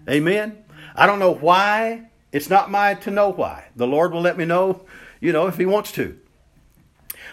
[0.09, 0.65] Amen.
[0.95, 2.11] I don't know why.
[2.33, 3.67] It's not my to know why.
[3.77, 4.83] The Lord will let me know,
[5.21, 6.19] you know, if He wants to.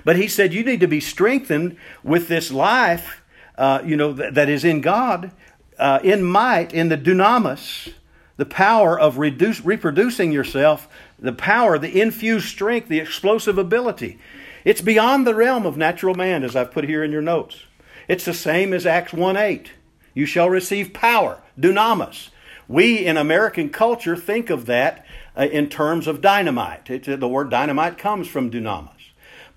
[0.03, 3.23] But He said, you need to be strengthened with this life,
[3.57, 5.31] uh, you know, that, that is in God,
[5.77, 7.93] uh, in might, in the dunamis,
[8.37, 14.19] the power of reduce, reproducing yourself, the power, the infused strength, the explosive ability.
[14.63, 17.63] It's beyond the realm of natural man, as I've put here in your notes.
[18.07, 19.71] It's the same as Acts 1 8.
[20.13, 22.29] You shall receive power, dunamis.
[22.69, 25.03] We in American culture think of that
[25.35, 26.89] uh, in terms of dynamite.
[26.89, 28.91] It, the word dynamite comes from dunamis.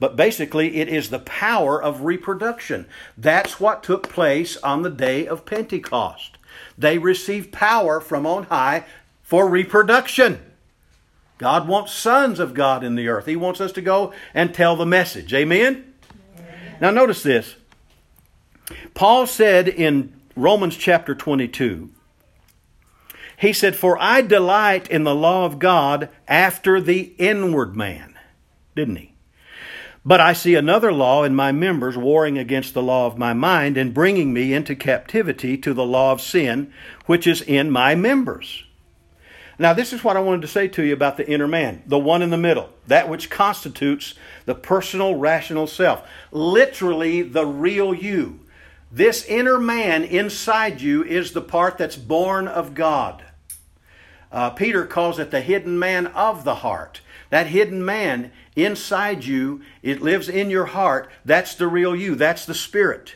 [0.00, 2.86] But basically, it is the power of reproduction.
[3.16, 6.38] That's what took place on the day of Pentecost.
[6.76, 8.84] They received power from on high
[9.22, 10.40] for reproduction.
[11.36, 13.26] God wants sons of God in the earth.
[13.26, 15.34] He wants us to go and tell the message.
[15.34, 15.92] Amen?
[16.38, 16.76] Amen.
[16.80, 17.56] Now, notice this.
[18.94, 21.90] Paul said in Romans chapter 22.
[23.42, 28.16] He said, For I delight in the law of God after the inward man.
[28.76, 29.14] Didn't he?
[30.04, 33.76] But I see another law in my members warring against the law of my mind
[33.76, 36.72] and bringing me into captivity to the law of sin,
[37.06, 38.62] which is in my members.
[39.58, 41.98] Now, this is what I wanted to say to you about the inner man, the
[41.98, 44.14] one in the middle, that which constitutes
[44.44, 46.08] the personal, rational self.
[46.30, 48.38] Literally, the real you.
[48.92, 53.24] This inner man inside you is the part that's born of God.
[54.32, 57.02] Uh, Peter calls it the hidden man of the heart.
[57.28, 61.10] That hidden man inside you, it lives in your heart.
[61.24, 62.14] That's the real you.
[62.14, 63.14] That's the spirit.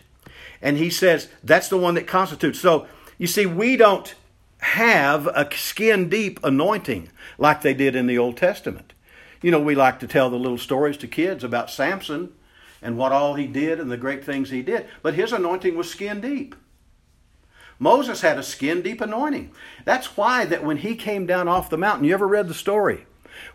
[0.61, 2.61] And he says that's the one that constitutes.
[2.61, 2.87] So,
[3.19, 4.15] you see, we don't
[4.59, 8.93] have a skin deep anointing like they did in the Old Testament.
[9.43, 12.33] You know, we like to tell the little stories to kids about Samson
[12.83, 14.87] and what all he did and the great things he did.
[15.03, 16.55] But his anointing was skin deep.
[17.79, 19.51] Moses had a skin deep anointing.
[19.85, 23.07] That's why that when he came down off the mountain, you ever read the story?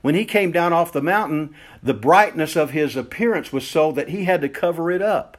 [0.02, 4.10] When he came down off the mountain, the brightness of his appearance was so that
[4.10, 5.38] he had to cover it up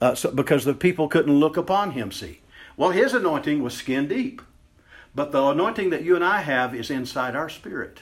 [0.00, 2.40] uh, so, because the people couldn't look upon him, see.
[2.76, 4.42] Well, his anointing was skin deep.
[5.14, 8.00] But the anointing that you and I have is inside our spirit.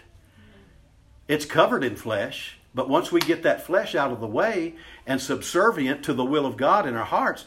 [1.29, 4.75] It's covered in flesh, but once we get that flesh out of the way
[5.07, 7.45] and subservient to the will of God in our hearts,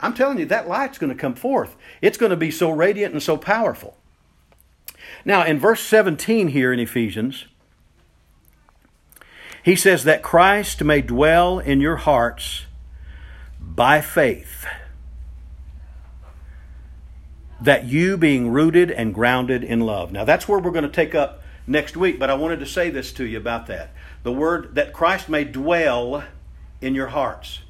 [0.00, 1.76] I'm telling you, that light's going to come forth.
[2.02, 3.96] It's going to be so radiant and so powerful.
[5.24, 7.46] Now, in verse 17 here in Ephesians,
[9.62, 12.66] he says that Christ may dwell in your hearts
[13.60, 14.66] by faith.
[17.60, 20.12] that you being rooted and grounded in love.
[20.12, 22.90] Now that's where we're going to take up next week, but I wanted to say
[22.90, 23.92] this to you about that.
[24.22, 26.24] The word that Christ may dwell
[26.80, 27.60] in your hearts.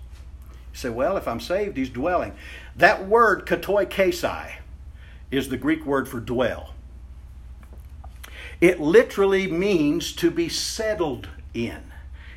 [0.77, 2.35] You say, well, if I'm saved, he's dwelling.
[2.77, 4.57] That word, katoi kesai,
[5.31, 6.75] is the Greek word for dwell.
[8.61, 11.93] It literally means to be settled in.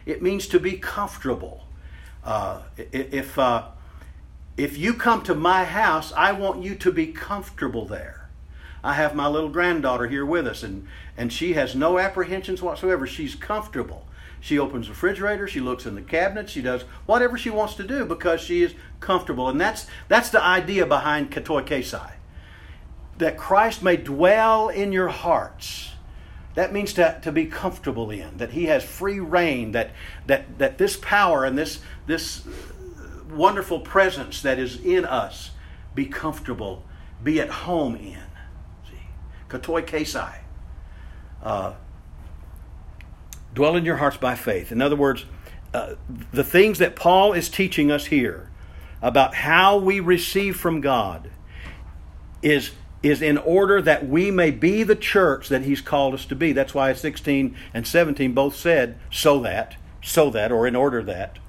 [0.06, 1.66] It means to be comfortable.
[2.24, 3.66] Uh, if uh,
[4.56, 8.30] if you come to my house, I want you to be comfortable there.
[8.82, 10.88] I have my little granddaughter here with us, and,
[11.18, 13.06] and she has no apprehensions whatsoever.
[13.06, 14.06] She's comfortable.
[14.42, 17.84] She opens the refrigerator, she looks in the cabinet, she does whatever she wants to
[17.84, 19.50] do because she is comfortable.
[19.50, 22.14] And that's, that's the idea behind Katoi Kesai.
[23.18, 25.92] That Christ may dwell in your hearts.
[26.56, 29.92] That means to, to be comfortable in, that He has free rein, that,
[30.28, 32.48] that, that this power and this, this
[33.30, 35.52] wonderful presence that is in us
[35.94, 36.84] be comfortable,
[37.22, 38.24] be at home in.
[38.90, 39.08] See,
[39.50, 40.40] katoi kesai.
[41.44, 41.74] Uh,
[43.54, 44.72] dwell in your hearts by faith.
[44.72, 45.26] In other words,
[45.74, 45.96] uh,
[46.32, 48.50] the things that Paul is teaching us here
[49.02, 51.30] about how we receive from God
[52.42, 52.72] is
[53.02, 56.52] is in order that we may be the church that he's called us to be.
[56.52, 61.40] That's why 16 and 17 both said so that, so that, or in order that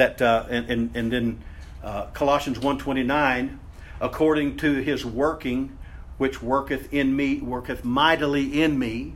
[0.00, 1.42] that uh, and, and, and then
[1.82, 3.58] uh, Colossians 1.29,
[4.00, 5.76] according to his working,
[6.18, 9.14] which worketh in me, worketh mightily in me.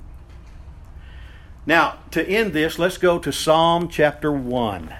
[1.66, 4.94] Now, to end this, let's go to Psalm chapter 1.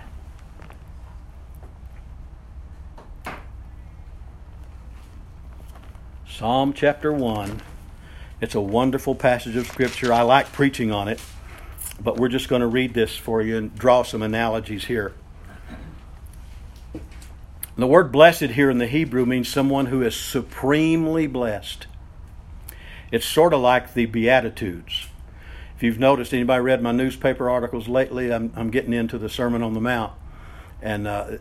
[6.27, 7.61] Psalm chapter 1.
[8.41, 10.13] It's a wonderful passage of Scripture.
[10.13, 11.21] I like preaching on it,
[12.01, 15.13] but we're just going to read this for you and draw some analogies here.
[17.77, 21.87] The word blessed here in the Hebrew means someone who is supremely blessed.
[23.13, 25.09] It's sort of like the Beatitudes.
[25.77, 29.63] If you've noticed, anybody read my newspaper articles lately, I'm, I'm getting into the Sermon
[29.63, 30.13] on the Mount.
[30.81, 31.39] And uh,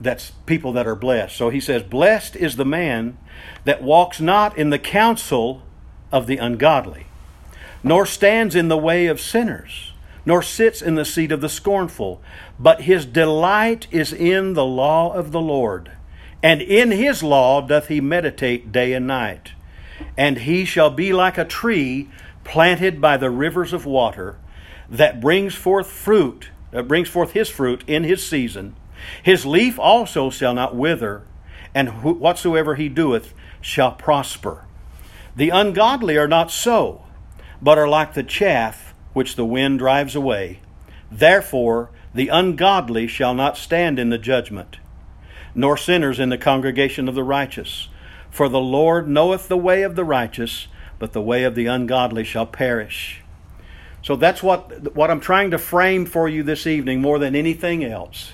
[0.00, 1.36] that's people that are blessed.
[1.36, 3.16] So he says, Blessed is the man
[3.64, 5.62] that walks not in the counsel
[6.12, 7.06] of the ungodly,
[7.82, 9.92] nor stands in the way of sinners
[10.26, 12.20] nor sits in the seat of the scornful,
[12.58, 15.92] but his delight is in the law of the Lord,
[16.42, 19.52] and in his law doth he meditate day and night.
[20.16, 22.10] And he shall be like a tree
[22.46, 24.38] planted by the rivers of water,
[24.88, 28.76] that brings forth fruit, that brings forth his fruit in his season.
[29.22, 31.24] His leaf also shall not wither,
[31.74, 34.64] and whatsoever he doeth shall prosper.
[35.34, 37.04] The ungodly are not so,
[37.60, 40.60] but are like the chaff which the wind drives away.
[41.10, 44.78] Therefore, the ungodly shall not stand in the judgment,
[45.54, 47.88] nor sinners in the congregation of the righteous.
[48.30, 50.68] For the Lord knoweth the way of the righteous,
[50.98, 53.22] but the way of the ungodly shall perish.
[54.02, 57.84] So that's what, what I'm trying to frame for you this evening more than anything
[57.84, 58.32] else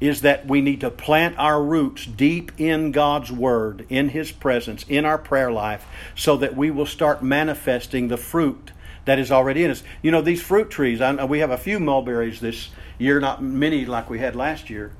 [0.00, 4.84] is that we need to plant our roots deep in God's Word, in His presence,
[4.88, 8.72] in our prayer life, so that we will start manifesting the fruit
[9.04, 9.82] that is already in us.
[10.02, 13.84] You know, these fruit trees, I, we have a few mulberries this year, not many
[13.86, 14.92] like we had last year,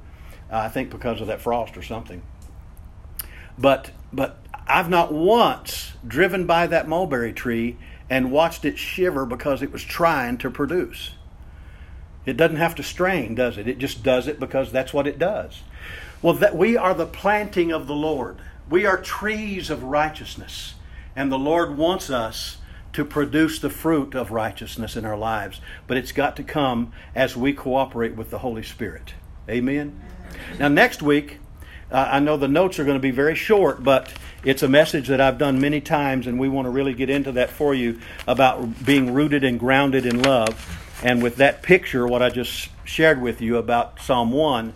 [0.50, 2.22] I think because of that frost or something.
[3.58, 7.76] But, but I've not once driven by that mulberry tree
[8.08, 11.12] and watched it shiver because it was trying to produce.
[12.26, 13.68] It doesn't have to strain, does it?
[13.68, 15.62] It just does it because that's what it does.
[16.22, 18.38] Well, that we are the planting of the Lord.
[18.70, 20.74] We are trees of righteousness,
[21.14, 22.58] and the Lord wants us
[22.94, 25.60] to produce the fruit of righteousness in our lives.
[25.86, 29.12] But it's got to come as we cooperate with the Holy Spirit.
[29.48, 30.00] Amen?
[30.58, 31.40] Now, next week,
[31.94, 35.20] I know the notes are going to be very short, but it's a message that
[35.20, 38.84] I've done many times, and we want to really get into that for you about
[38.84, 40.80] being rooted and grounded in love.
[41.04, 44.72] And with that picture, what I just shared with you about Psalm 1,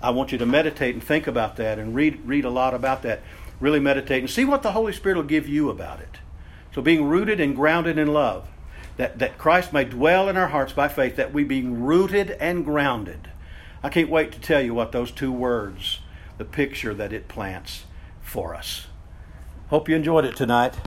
[0.00, 3.02] I want you to meditate and think about that and read, read a lot about
[3.02, 3.20] that.
[3.60, 6.18] Really meditate and see what the Holy Spirit will give you about it.
[6.74, 8.48] So being rooted and grounded in love,
[8.96, 12.64] that, that Christ may dwell in our hearts by faith, that we being rooted and
[12.64, 13.30] grounded.
[13.82, 16.00] I can't wait to tell you what those two words,
[16.38, 17.84] the picture that it plants
[18.20, 18.86] for us.
[19.68, 20.74] Hope you enjoyed it tonight.